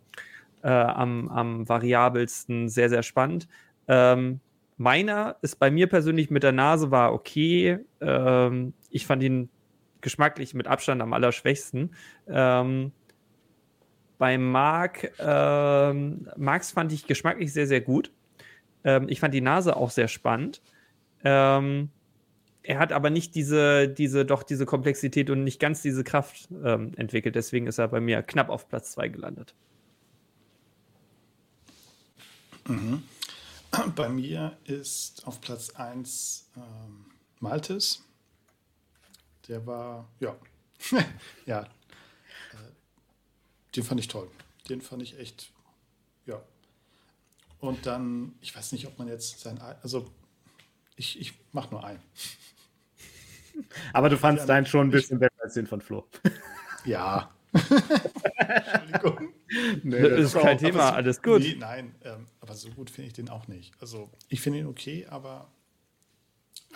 [0.63, 3.49] äh, am, am variabelsten, sehr, sehr spannend.
[3.93, 4.41] Ähm,
[4.79, 7.79] meiner ist bei mir persönlich mit der Nase war okay.
[8.01, 9.51] Ähm, ich fand ihn
[10.01, 11.95] geschmacklich mit Abstand am allerschwächsten.
[12.27, 12.93] Ähm,
[14.17, 18.11] bei Marc, ähm, Marx fand ich geschmacklich sehr, sehr gut.
[18.83, 20.63] Ähm, ich fand die Nase auch sehr spannend.
[21.23, 21.91] Ähm,
[22.63, 26.93] er hat aber nicht diese, diese, doch diese Komplexität und nicht ganz diese Kraft ähm,
[26.97, 27.35] entwickelt.
[27.35, 29.55] Deswegen ist er bei mir knapp auf Platz 2 gelandet.
[33.97, 37.07] Bei mir ist auf Platz 1 ähm,
[37.41, 38.03] Maltes.
[39.49, 40.37] Der war, ja,
[41.47, 41.67] ja, äh,
[43.75, 44.31] den fand ich toll.
[44.69, 45.53] Den fand ich echt,
[46.27, 46.41] ja.
[47.59, 50.13] Und dann, ich weiß nicht, ob man jetzt sein, Ei- also
[50.97, 52.01] ich, ich mache nur einen.
[53.93, 56.07] Aber du fandst deinen schon ein ich- bisschen besser als den von Flo.
[56.85, 57.33] Ja.
[57.53, 59.29] Entschuldigung.
[59.83, 61.41] Nee, Das ist kein Aber Thema, so- alles gut.
[61.43, 63.75] Nee, nein, ähm, aber so gut finde ich den auch nicht.
[63.83, 65.51] Also ich finde ihn okay, aber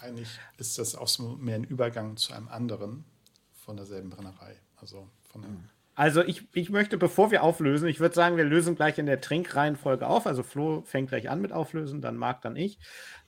[0.03, 3.07] eigentlich ist das auch so mehr ein Übergang zu einem anderen
[3.65, 4.57] von derselben Brennerei.
[4.77, 5.51] Also von der
[5.95, 9.23] Also ich, ich möchte, bevor wir auflösen, ich würde sagen, wir lösen gleich in der
[9.23, 10.27] Trinkreihenfolge auf.
[10.27, 12.79] Also Flo fängt gleich an mit auflösen, dann Marc, dann ich.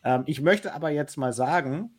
[0.04, 1.98] Ähm, ich möchte aber jetzt mal sagen,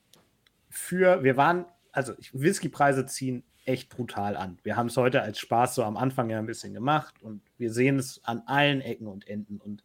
[0.69, 4.57] für, wir waren, also Whiskypreise ziehen echt brutal an.
[4.63, 7.71] Wir haben es heute als Spaß so am Anfang ja ein bisschen gemacht und wir
[7.71, 9.59] sehen es an allen Ecken und Enden.
[9.59, 9.83] Und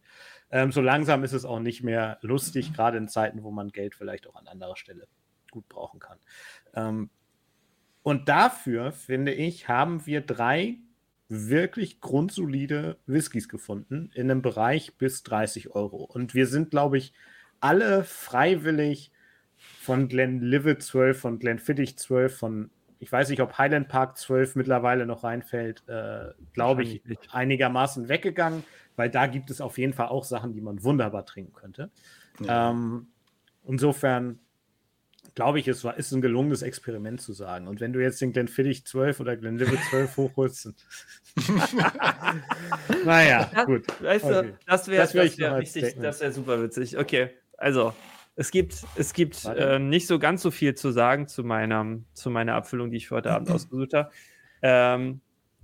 [0.51, 3.95] ähm, so langsam ist es auch nicht mehr lustig, gerade in Zeiten, wo man Geld
[3.95, 5.07] vielleicht auch an anderer Stelle
[5.51, 6.19] gut brauchen kann.
[6.73, 7.09] Ähm,
[8.03, 10.77] und dafür, finde ich, haben wir drei
[11.27, 16.03] wirklich grundsolide Whiskys gefunden in einem Bereich bis 30 Euro.
[16.03, 17.13] Und wir sind, glaube ich,
[17.59, 19.11] alle freiwillig
[19.57, 22.69] von Glenlivet 12, von Glenfiddich 12, von,
[22.99, 28.63] ich weiß nicht, ob Highland Park 12 mittlerweile noch reinfällt, äh, glaube ich, einigermaßen weggegangen,
[28.95, 31.89] weil da gibt es auf jeden Fall auch Sachen, die man wunderbar trinken könnte.
[32.39, 32.71] Ja.
[32.71, 33.07] Ähm,
[33.65, 34.39] insofern
[35.33, 37.67] glaube ich, es war, ist ein gelungenes Experiment zu sagen.
[37.67, 40.73] Und wenn du jetzt den Glenfiddich 12 oder Glenlivet 12 hochholst,
[43.05, 44.01] naja, das, gut.
[44.01, 44.47] Weißt okay.
[44.47, 46.97] du, das wäre das wär richtig, das wäre super witzig.
[46.97, 47.93] Okay, also
[48.35, 52.29] es gibt, es gibt äh, nicht so ganz so viel zu sagen zu meiner, zu
[52.29, 54.11] meiner Abfüllung, die ich für heute Abend ausgesucht habe.
[54.61, 55.21] Ähm,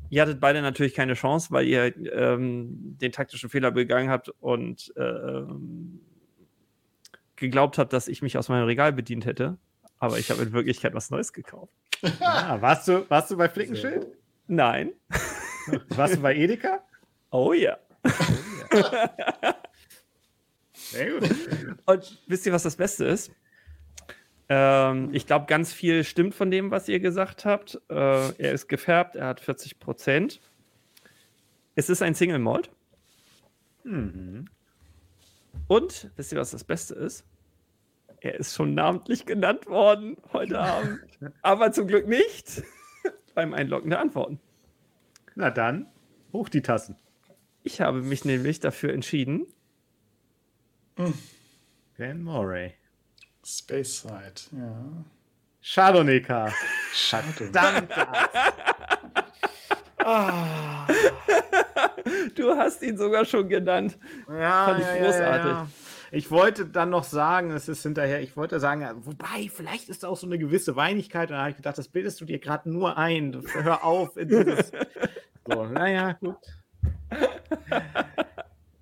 [0.09, 4.93] ihr hattet beide natürlich keine Chance, weil ihr ähm, den taktischen Fehler begangen habt und
[4.95, 5.41] äh,
[7.35, 9.57] geglaubt habe, dass ich mich aus meinem Regal bedient hätte.
[9.99, 11.73] Aber ich habe in Wirklichkeit was Neues gekauft.
[12.19, 14.07] Ah, warst, du, warst du bei Flickenschild?
[14.47, 14.93] Nein.
[15.89, 16.83] Warst du bei Edeka?
[17.29, 17.77] Oh ja.
[18.03, 19.13] Oh ja.
[21.85, 23.31] Und wisst ihr, was das Beste ist?
[24.49, 27.79] Ähm, ich glaube, ganz viel stimmt von dem, was ihr gesagt habt.
[27.89, 27.95] Äh,
[28.37, 30.41] er ist gefärbt, er hat 40 Prozent.
[31.75, 32.69] Es ist ein Single Malt.
[33.83, 34.45] Mhm.
[35.67, 37.23] Und wisst ihr, was das Beste ist?
[38.19, 40.99] Er ist schon namentlich genannt worden heute Abend.
[41.41, 42.61] Aber zum Glück nicht
[43.35, 44.39] beim Einloggen der Antworten.
[45.35, 45.87] Na dann,
[46.33, 46.97] hoch die Tassen.
[47.63, 49.47] Ich habe mich nämlich dafür entschieden.
[51.97, 52.73] Ben Moray.
[53.43, 55.03] Space Side, ja.
[55.61, 56.21] Chardonnay.
[56.21, 57.87] Chardonnay.
[60.03, 60.87] ah.
[62.35, 63.97] Du hast ihn sogar schon genannt.
[64.27, 65.51] Ja, Fand ich ja, großartig.
[65.51, 65.67] Ja, ja.
[66.13, 70.09] Ich wollte dann noch sagen, es ist hinterher, ich wollte sagen, wobei, vielleicht ist da
[70.09, 71.29] auch so eine gewisse Weinigkeit.
[71.29, 73.41] Und da habe ich gedacht, das bildest du dir gerade nur ein.
[73.53, 74.17] Hör auf.
[74.17, 74.71] In dieses
[75.47, 76.37] so, naja, gut.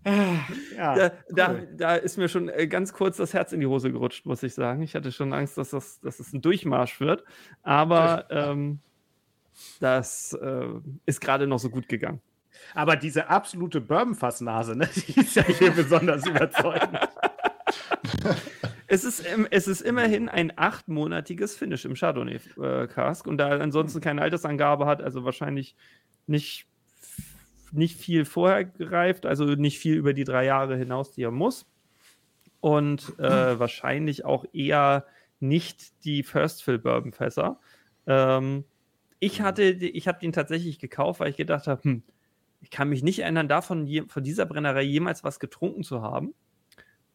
[0.05, 1.11] Ja, da, cool.
[1.29, 4.43] da, da, ist mir schon äh, ganz kurz das Herz in die Hose gerutscht, muss
[4.43, 4.81] ich sagen.
[4.81, 7.23] Ich hatte schon Angst, dass das, dass das ein Durchmarsch wird.
[7.63, 8.79] Aber ähm,
[9.79, 10.67] das äh,
[11.05, 12.21] ist gerade noch so gut gegangen.
[12.73, 16.99] Aber diese absolute Bourbon-Fassnase, ne, die ist ja hier besonders überzeugend.
[18.91, 24.23] Es ist, es ist immerhin ein achtmonatiges Finish im Chardonnay-Cask und da er ansonsten keine
[24.23, 25.75] Altersangabe hat, also wahrscheinlich
[26.25, 26.65] nicht,
[27.71, 31.65] nicht viel vorher gereift, also nicht viel über die drei Jahre hinaus, die er muss.
[32.61, 35.05] Und äh, wahrscheinlich auch eher
[35.39, 37.59] nicht die First Fill Bourbon Fässer.
[38.05, 38.65] Ähm,
[39.19, 42.03] ich hatte, ich habe den tatsächlich gekauft, weil ich gedacht habe, hm,
[42.61, 46.33] ich kann mich nicht erinnern, davon von dieser Brennerei jemals was getrunken zu haben.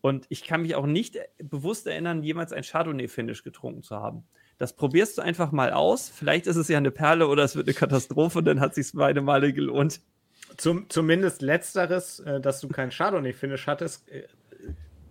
[0.00, 4.24] Und ich kann mich auch nicht bewusst erinnern, jemals ein Chardonnay-Finish getrunken zu haben.
[4.58, 6.10] Das probierst du einfach mal aus.
[6.10, 8.88] Vielleicht ist es ja eine Perle oder es wird eine Katastrophe und dann hat es
[8.88, 10.00] sich beide Male gelohnt.
[10.56, 14.24] Zum, zumindest letzteres, äh, dass du kein Chardonnay-Finish hattest, äh,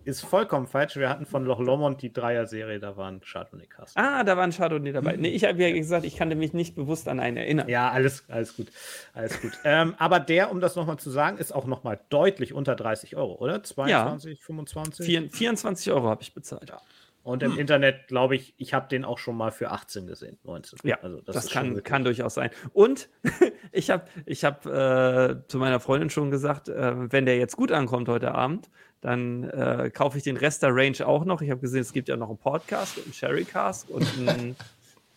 [0.06, 0.96] ist vollkommen falsch.
[0.96, 3.96] Wir hatten von Loch Lomond die Dreier-Serie, da waren Chardonnay-Casts.
[3.96, 5.16] Ah, da waren Chardonnay dabei.
[5.16, 7.70] Nee, ich habe ja gesagt, ich kannte mich nicht bewusst an einen erinnern.
[7.70, 8.68] Ja, alles, alles gut.
[9.14, 9.52] Alles gut.
[9.64, 13.36] ähm, aber der, um das nochmal zu sagen, ist auch nochmal deutlich unter 30 Euro,
[13.36, 13.64] oder?
[13.64, 14.46] 22, ja.
[14.46, 15.32] 25?
[15.32, 16.70] 24 Euro habe ich bezahlt.
[16.70, 16.82] Ja.
[17.24, 20.80] Und im Internet, glaube ich, ich habe den auch schon mal für 18 gesehen, 19.
[20.84, 22.50] Ja, also das, das kann, kann durchaus sein.
[22.74, 23.10] Und
[23.72, 27.72] ich habe ich hab, äh, zu meiner Freundin schon gesagt, äh, wenn der jetzt gut
[27.72, 28.70] ankommt heute Abend,
[29.00, 31.42] dann äh, kaufe ich den Rest der Range auch noch.
[31.42, 34.56] Ich habe gesehen, es gibt ja noch einen Podcast und einen Sherry Cast und ein,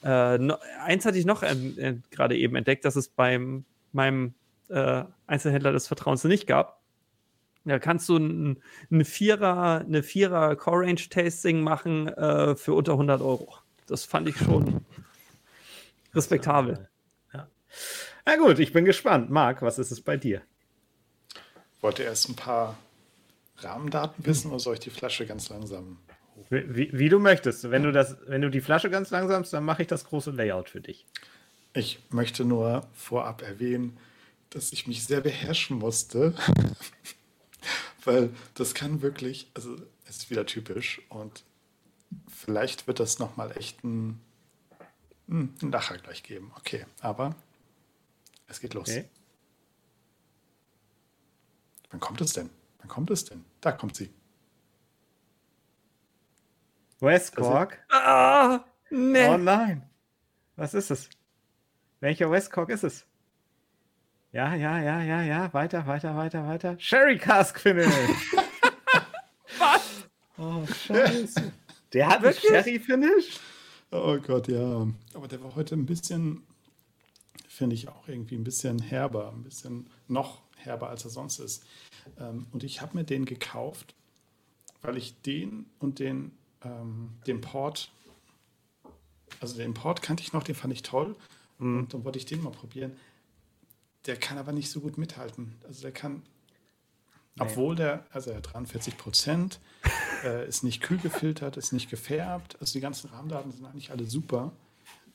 [0.04, 4.34] äh, no, eins hatte ich noch äh, gerade eben entdeckt, dass es beim meinem
[4.68, 6.80] äh, Einzelhändler des Vertrauens nicht gab.
[7.66, 12.92] Da kannst du ein, eine Vierer, eine Vierer Core Range Tasting machen äh, für unter
[12.92, 13.54] 100 Euro.
[13.86, 14.84] Das fand ich schon
[16.14, 16.88] respektabel.
[17.32, 17.48] Ja.
[18.24, 19.30] Na gut, ich bin gespannt.
[19.30, 20.42] Marc, was ist es bei dir?
[21.80, 22.78] Wollte erst ein paar
[23.58, 25.98] Rahmendaten wissen oder soll ich die Flasche ganz langsam
[26.50, 27.70] wie, wie, wie, du möchtest.
[27.70, 30.68] Wenn du, das, wenn du die Flasche ganz langsam, dann mache ich das große Layout
[30.68, 31.06] für dich.
[31.72, 33.96] Ich möchte nur vorab erwähnen,
[34.50, 36.34] dass ich mich sehr beherrschen musste,
[38.04, 41.44] weil das kann wirklich, also es ist wieder typisch und
[42.28, 44.20] vielleicht wird das nochmal echt ein,
[45.28, 46.52] hm, ein Lacher gleich geben.
[46.56, 47.34] Okay, aber
[48.48, 48.88] Es geht los.
[48.88, 49.08] Okay.
[51.90, 52.50] Wann kommt es denn?
[52.78, 53.44] Wann kommt es denn?
[53.60, 54.10] Da kommt sie.
[57.00, 57.84] West Cork.
[57.90, 59.28] Ah, nee.
[59.28, 59.88] Oh nein.
[60.56, 61.10] Was ist es?
[62.00, 63.04] Welcher West Cork ist es?
[64.32, 65.52] Ja, ja, ja, ja, ja.
[65.52, 66.76] Weiter, weiter, weiter, weiter.
[66.78, 67.86] Sherry Cask Finish.
[69.58, 70.04] Was?
[70.36, 71.52] Oh, scheiße.
[71.92, 72.50] Der hat einen Wirklich?
[72.50, 73.40] Sherry Finish?
[73.90, 74.86] Oh Gott, ja.
[75.14, 76.42] Aber der war heute ein bisschen,
[77.48, 81.64] finde ich auch irgendwie ein bisschen herber, ein bisschen noch herber, als er sonst ist.
[82.18, 83.94] Ähm, und ich habe mir den gekauft,
[84.82, 86.32] weil ich den und den,
[86.64, 87.90] ähm, den Port,
[89.40, 91.16] also den Port kannte ich noch, den fand ich toll.
[91.58, 92.92] Und dann wollte ich den mal probieren.
[94.06, 95.56] Der kann aber nicht so gut mithalten.
[95.66, 96.22] Also der kann,
[97.38, 99.60] obwohl der, also er hat 43 Prozent,
[100.24, 102.56] äh, ist nicht kühl gefiltert, ist nicht gefärbt.
[102.60, 104.52] Also die ganzen Rahmendaten sind eigentlich alle super.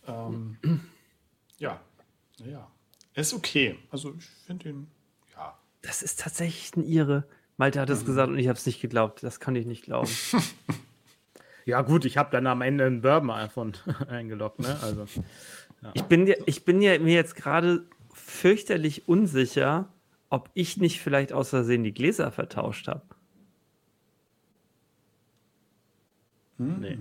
[0.08, 0.58] Ähm,
[1.58, 1.80] ja,
[2.40, 2.70] naja.
[3.14, 3.78] Er ist okay.
[3.90, 4.88] Also ich finde ihn,
[5.36, 5.58] ja.
[5.82, 7.28] Das ist tatsächlich ein Ire.
[7.58, 9.22] Malte hat es gesagt und ich habe es nicht geglaubt.
[9.24, 10.10] Das kann ich nicht glauben.
[11.66, 13.74] Ja, gut, ich habe dann am Ende einen Bourbon von
[14.08, 14.80] eingeloggt, ne?
[14.82, 15.06] Also.
[15.94, 17.86] Ich bin, ja, ich bin ja mir jetzt gerade
[18.22, 19.94] fürchterlich unsicher,
[20.30, 23.04] ob ich nicht vielleicht aus Versehen die Gläser vertauscht habe.
[26.58, 27.00] Nee.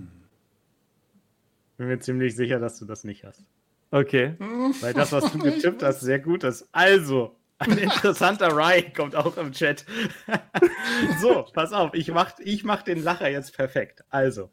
[1.77, 3.43] Bin mir ziemlich sicher, dass du das nicht hast.
[3.91, 4.35] Okay.
[4.81, 6.67] Weil das, was du getippt hast, sehr gut ist.
[6.71, 9.85] Also, ein interessanter Rye kommt auch im Chat.
[11.21, 14.03] so, pass auf, ich mach, ich mach den Lacher jetzt perfekt.
[14.09, 14.49] Also,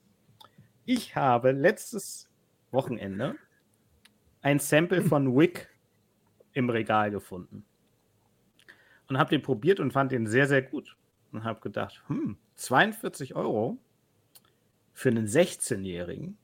[0.84, 2.28] ich habe letztes
[2.70, 3.36] Wochenende
[4.42, 5.68] ein Sample von Wick
[6.52, 7.64] im Regal gefunden.
[9.08, 10.96] Und habe den probiert und fand den sehr, sehr gut.
[11.32, 13.78] Und habe gedacht, hm, 42 Euro
[14.92, 16.36] für einen 16-Jährigen,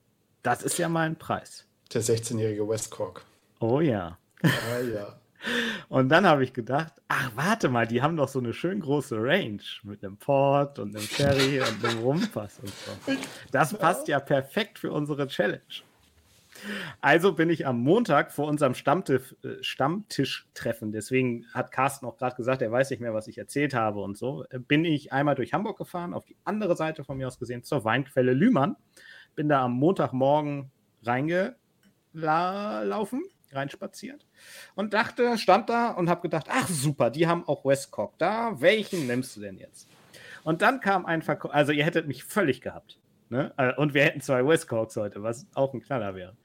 [0.43, 1.67] das ist ja mal ein Preis.
[1.93, 3.25] Der 16-jährige West Cork.
[3.59, 4.17] Oh ja.
[4.41, 5.19] Ah ja.
[5.89, 9.15] Und dann habe ich gedacht, ach, warte mal, die haben doch so eine schön große
[9.17, 13.13] Range mit einem Port und einem Sherry und einem Rumpass und so.
[13.51, 15.61] Das passt ja perfekt für unsere Challenge.
[17.01, 22.35] Also bin ich am Montag vor unserem Stammtisch, äh, Stammtischtreffen, deswegen hat Carsten auch gerade
[22.35, 25.35] gesagt, er weiß nicht mehr, was ich erzählt habe und so, äh, bin ich einmal
[25.35, 28.75] durch Hamburg gefahren, auf die andere Seite von mir aus gesehen, zur Weinquelle Lühmann.
[29.35, 30.71] Bin da am Montagmorgen
[31.03, 34.25] reingelaufen, reinspaziert
[34.75, 39.07] und dachte, stand da und habe gedacht, ach super, die haben auch Westcock da, welchen
[39.07, 39.87] nimmst du denn jetzt?
[40.43, 42.99] Und dann kam ein Verkäufer, also ihr hättet mich völlig gehabt.
[43.29, 43.53] Ne?
[43.57, 46.35] Äh, Und wir hätten zwei Westcocks heute, was auch ein Knaller wäre.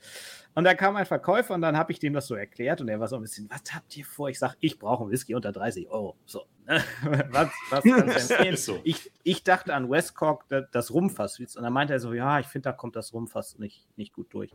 [0.55, 2.99] Und da kam ein Verkäufer und dann habe ich dem das so erklärt und er
[2.99, 4.28] war so ein bisschen, was habt ihr vor?
[4.31, 6.16] Ich sage, ich brauche einen Whisky unter 30 Euro.
[6.26, 6.83] So, ne?
[7.31, 8.57] was, was kannst du empfehlen?
[8.57, 8.81] So.
[8.83, 11.39] ich, ich dachte an Westcock, da- das Rumfass.
[11.39, 14.33] Und dann meinte er so, ja, ich finde, da kommt das Rumfass nicht, nicht gut
[14.35, 14.51] durch.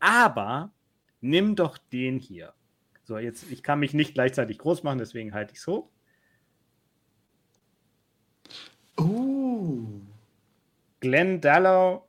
[0.00, 0.70] Aber
[1.22, 2.52] nimm doch den hier.
[3.04, 5.88] So, jetzt, ich kann mich nicht gleichzeitig groß machen, deswegen halte ich es hoch.
[11.02, 11.06] Uh.
[11.06, 12.02] Glendalough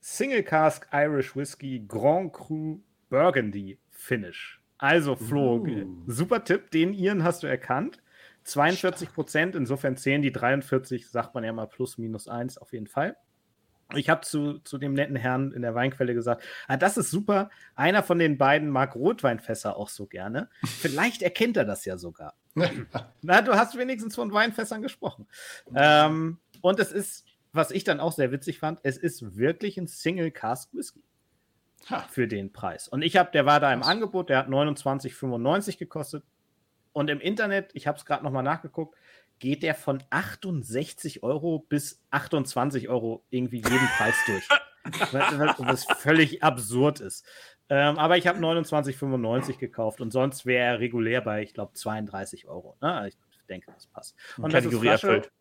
[0.00, 4.60] Single Cask Irish Whiskey Grand Cru Burgundy Finish.
[4.78, 5.86] Also, Flo, Uh.
[6.06, 6.70] super Tipp.
[6.72, 8.02] Den Iren hast du erkannt.
[8.44, 12.88] 42 Prozent, insofern zählen die 43, sagt man ja mal plus minus eins auf jeden
[12.88, 13.16] Fall.
[13.94, 17.50] Ich habe zu, zu dem netten Herrn in der Weinquelle gesagt, ah, das ist super.
[17.74, 20.48] Einer von den beiden mag Rotweinfässer auch so gerne.
[20.64, 22.34] Vielleicht erkennt er das ja sogar.
[23.22, 25.26] Na, du hast wenigstens von Weinfässern gesprochen.
[25.74, 29.86] Ähm, und es ist, was ich dann auch sehr witzig fand, es ist wirklich ein
[29.86, 31.02] Single Cask Whisky
[31.88, 32.06] Ha.
[32.10, 32.88] für den Preis.
[32.88, 33.82] Und ich habe, der war da im.
[33.82, 36.24] Angebot, der hat 29,95 gekostet.
[36.92, 38.96] Und im Internet, ich habe es gerade nochmal nachgeguckt,
[39.38, 44.48] geht der von 68 Euro bis 28 Euro irgendwie jeden Preis durch.
[45.58, 47.26] was, völlig absurd ist.
[47.68, 52.46] Ähm, aber ich habe 29,95 gekauft und sonst wäre er regulär bei, ich glaube, 32
[52.46, 52.76] Euro.
[52.80, 53.08] Ne?
[53.08, 53.16] Ich
[53.48, 54.16] denke, das passt.
[54.36, 55.32] Und das Kategorie Flasche, erfüllt.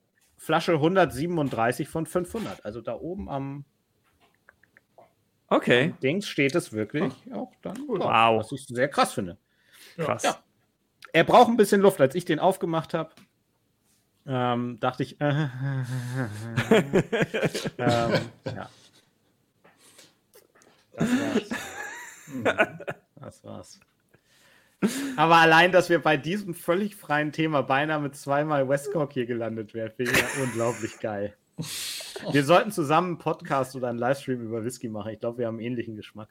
[0.42, 2.66] Flasche 137 von 500.
[2.66, 3.64] Also da oben am
[5.48, 7.78] Okay, Dings steht es wirklich auch dann.
[7.88, 8.40] Wow.
[8.40, 9.38] Was ich sehr krass finde.
[9.98, 10.24] krass.
[10.24, 10.42] Ja.
[11.14, 12.02] Er braucht ein bisschen Luft.
[12.02, 13.12] Als ich den aufgemacht habe,
[14.26, 15.26] ähm, dachte ich, äh,
[17.78, 18.14] ähm,
[18.46, 18.70] ja.
[20.94, 21.50] Das war's.
[23.16, 23.80] Das war's.
[25.16, 29.74] Aber allein, dass wir bei diesem völlig freien Thema beinahe mit zweimal Westcock hier gelandet
[29.74, 31.36] wären, finde ich unglaublich geil.
[32.32, 35.12] Wir sollten zusammen einen Podcast oder einen Livestream über Whisky machen.
[35.12, 36.30] Ich glaube, wir haben einen ähnlichen Geschmack.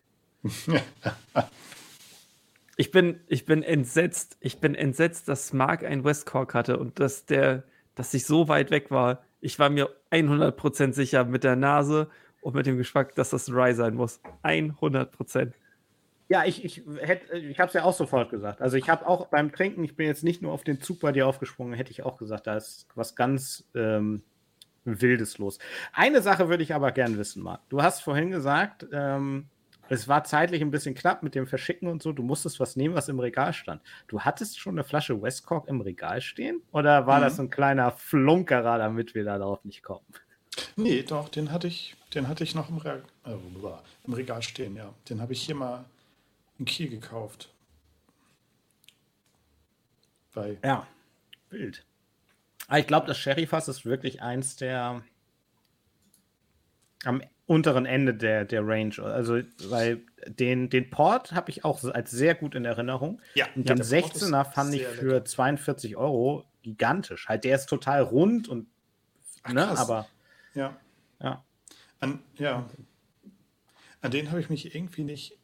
[2.76, 4.38] Ich bin, ich bin entsetzt.
[4.40, 8.48] Ich bin entsetzt, dass Mark ein West Cork hatte und dass der, dass ich so
[8.48, 9.22] weit weg war.
[9.42, 12.09] Ich war mir 100% sicher mit der Nase
[12.40, 14.20] und mit dem Geschmack, dass das ein Rye sein muss.
[14.44, 15.53] 100%.
[16.31, 18.62] Ja, ich, ich, ich habe es ja auch sofort gesagt.
[18.62, 21.11] Also ich habe auch beim Trinken, ich bin jetzt nicht nur auf den Zug bei
[21.11, 24.22] dir aufgesprungen, hätte ich auch gesagt, da ist was ganz ähm,
[24.85, 25.59] Wildes los.
[25.93, 27.68] Eine Sache würde ich aber gern wissen, Marc.
[27.68, 29.47] Du hast vorhin gesagt, ähm,
[29.89, 32.12] es war zeitlich ein bisschen knapp mit dem Verschicken und so.
[32.12, 33.83] Du musstest was nehmen, was im Regal stand.
[34.07, 36.62] Du hattest schon eine Flasche Westcork im Regal stehen?
[36.70, 37.22] Oder war Mhm.
[37.24, 40.07] das ein kleiner Flunkerer, damit wir darauf nicht kommen?
[40.76, 43.33] Nee, doch, den hatte ich, den hatte ich noch im, Re äh,
[44.07, 44.95] im Regal stehen, ja.
[45.09, 45.85] Den habe ich hier mal
[46.61, 47.52] in Kiel gekauft.
[50.32, 50.86] Bei, Ja,
[51.48, 51.84] wild.
[52.68, 55.02] Aber ich glaube, das Sherryfass ist wirklich eins der
[57.04, 58.94] am unteren Ende der, der Range.
[59.02, 63.20] Also, weil den, den Port habe ich auch als sehr gut in Erinnerung.
[63.34, 65.24] ja, Und ja, den der Port ist 16er fand ich für lecker.
[65.24, 67.28] 42 Euro gigantisch.
[67.28, 68.68] Halt, der ist total rund und
[69.42, 69.78] Ach, ne, krass.
[69.80, 70.06] aber
[70.54, 70.76] Ja,
[71.20, 71.42] ja.
[71.98, 72.68] an, ja.
[74.02, 75.36] An den habe ich mich irgendwie nicht,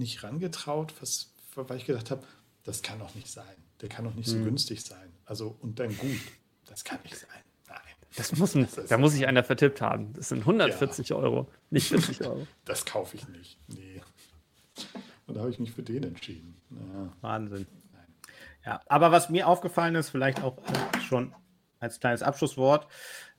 [0.00, 2.24] nicht rangetraut, was, weil ich gedacht habe,
[2.64, 3.44] das kann doch nicht sein.
[3.80, 4.44] Der kann doch nicht so Mhm.
[4.46, 5.12] günstig sein.
[5.24, 6.20] Also, und dann gut.
[6.66, 7.28] Das kann nicht sein.
[7.68, 7.78] Nein.
[8.16, 10.12] Das muss, ein, Das da muss sich einer vertippt haben.
[10.14, 12.46] Das sind 140 Euro, nicht 40 Euro.
[12.64, 13.58] Das kaufe ich nicht.
[13.68, 14.02] Nee.
[15.26, 16.60] Und da habe ich mich für den entschieden.
[16.70, 17.12] Ja.
[17.20, 17.66] Wahnsinn.
[18.66, 21.34] Ja, aber was mir aufgefallen ist, vielleicht auch äh, schon
[21.78, 22.86] als kleines Abschlusswort,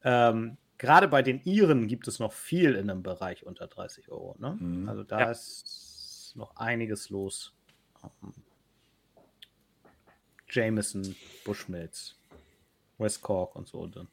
[0.04, 4.36] ähm, gerade bei den Iren gibt es noch viel in einem Bereich unter 30 Euro.
[4.40, 4.58] Ne?
[4.60, 4.90] Mhm.
[4.90, 5.32] Also da Ja.
[5.32, 5.91] ist
[6.36, 7.54] noch einiges los.
[8.04, 8.34] Ähm,
[10.50, 11.16] Jameson,
[11.46, 12.16] Bushmills,
[12.98, 13.88] West Cork und so.
[13.88, 14.08] Dann.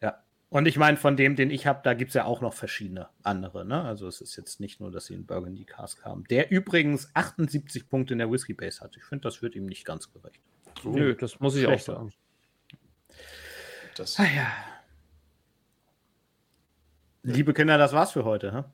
[0.00, 0.22] Ja.
[0.50, 3.08] Und ich meine, von dem, den ich habe, da gibt es ja auch noch verschiedene
[3.22, 3.64] andere.
[3.64, 3.82] Ne?
[3.82, 6.24] Also es ist jetzt nicht nur, dass sie einen Burgundy Cask haben.
[6.24, 8.96] Der übrigens 78 Punkte in der Whisky Base hat.
[8.96, 10.40] Ich finde, das wird ihm nicht ganz gerecht.
[10.84, 12.12] Nö, das muss ich auch sagen.
[13.96, 14.52] Das, Ah ja.
[17.22, 18.52] Liebe Kinder, das war's für heute.
[18.52, 18.64] Hä?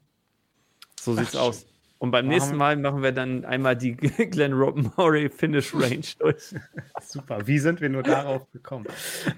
[0.99, 1.67] So sieht's Ach, aus.
[1.99, 6.55] Und beim Machen nächsten Mal machen wir dann einmal die Glen Murray Finish Range durch.
[7.01, 7.47] Super.
[7.47, 8.87] Wie sind wir nur darauf gekommen?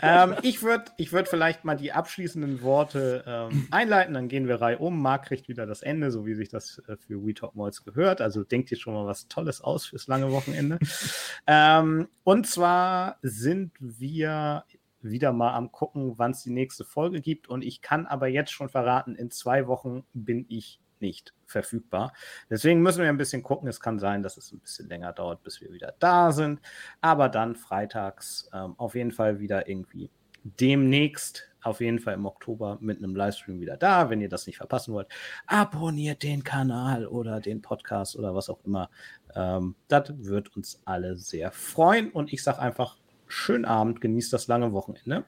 [0.02, 4.60] ähm, ich würde ich würd vielleicht mal die abschließenden Worte ähm, einleiten, dann gehen wir
[4.60, 5.00] reihum.
[5.00, 8.20] Marc kriegt wieder das Ende, so wie sich das äh, für We Talk Malls gehört.
[8.20, 10.78] Also denkt ihr schon mal was Tolles aus fürs lange Wochenende.
[11.46, 14.64] ähm, und zwar sind wir
[15.02, 17.48] wieder mal am gucken, wann es die nächste Folge gibt.
[17.48, 22.12] Und ich kann aber jetzt schon verraten, in zwei Wochen bin ich nicht verfügbar.
[22.48, 23.68] Deswegen müssen wir ein bisschen gucken.
[23.68, 26.60] Es kann sein, dass es ein bisschen länger dauert, bis wir wieder da sind.
[27.00, 30.10] Aber dann freitags ähm, auf jeden Fall wieder irgendwie
[30.42, 34.08] demnächst, auf jeden Fall im Oktober mit einem Livestream wieder da.
[34.08, 35.08] Wenn ihr das nicht verpassen wollt,
[35.46, 38.90] abonniert den Kanal oder den Podcast oder was auch immer.
[39.34, 42.10] Ähm, das wird uns alle sehr freuen.
[42.10, 42.96] Und ich sage einfach,
[43.26, 45.24] schönen Abend, genießt das lange Wochenende.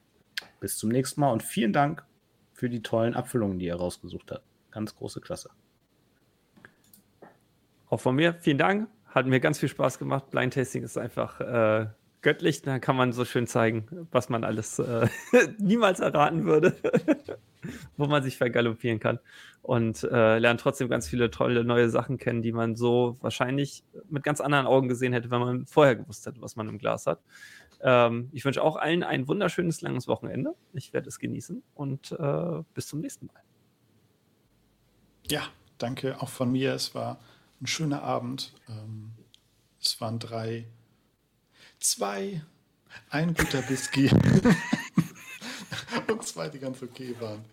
[0.60, 2.04] Bis zum nächsten Mal und vielen Dank
[2.52, 4.44] für die tollen Abfüllungen, die ihr rausgesucht habt.
[4.70, 5.50] Ganz große Klasse.
[7.92, 8.88] Auch von mir, vielen Dank.
[9.04, 10.30] Hat mir ganz viel Spaß gemacht.
[10.30, 11.88] Blind Tasting ist einfach äh,
[12.22, 12.62] göttlich.
[12.62, 15.08] Da kann man so schön zeigen, was man alles äh,
[15.58, 16.74] niemals erraten würde,
[17.98, 19.18] wo man sich vergaloppieren kann.
[19.60, 24.22] Und äh, lernt trotzdem ganz viele tolle neue Sachen kennen, die man so wahrscheinlich mit
[24.22, 27.20] ganz anderen Augen gesehen hätte, wenn man vorher gewusst hätte, was man im Glas hat.
[27.82, 30.54] Ähm, ich wünsche auch allen ein wunderschönes, langes Wochenende.
[30.72, 33.42] Ich werde es genießen und äh, bis zum nächsten Mal.
[35.28, 35.42] Ja,
[35.76, 36.72] danke auch von mir.
[36.72, 37.18] Es war
[37.62, 38.52] ein schöner Abend.
[38.68, 39.12] Ähm,
[39.80, 40.66] es waren drei,
[41.78, 42.42] zwei,
[43.10, 44.10] ein guter Whisky
[46.08, 47.44] und zwei, die ganz okay waren.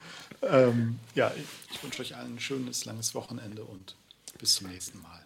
[0.41, 3.95] Ähm, ja, ich, ich wünsche euch allen ein schönes, langes Wochenende und
[4.39, 5.25] bis zum nächsten Mal.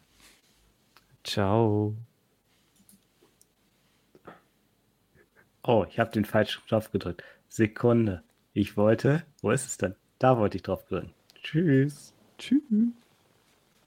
[1.24, 1.96] Ciao.
[5.64, 7.24] Oh, ich habe den falschen Knopf gedrückt.
[7.48, 8.22] Sekunde.
[8.54, 9.96] Ich wollte, wo ist es denn?
[10.20, 11.14] Da wollte ich drauf drücken.
[11.42, 12.14] Tschüss.
[12.38, 12.62] Tschüss.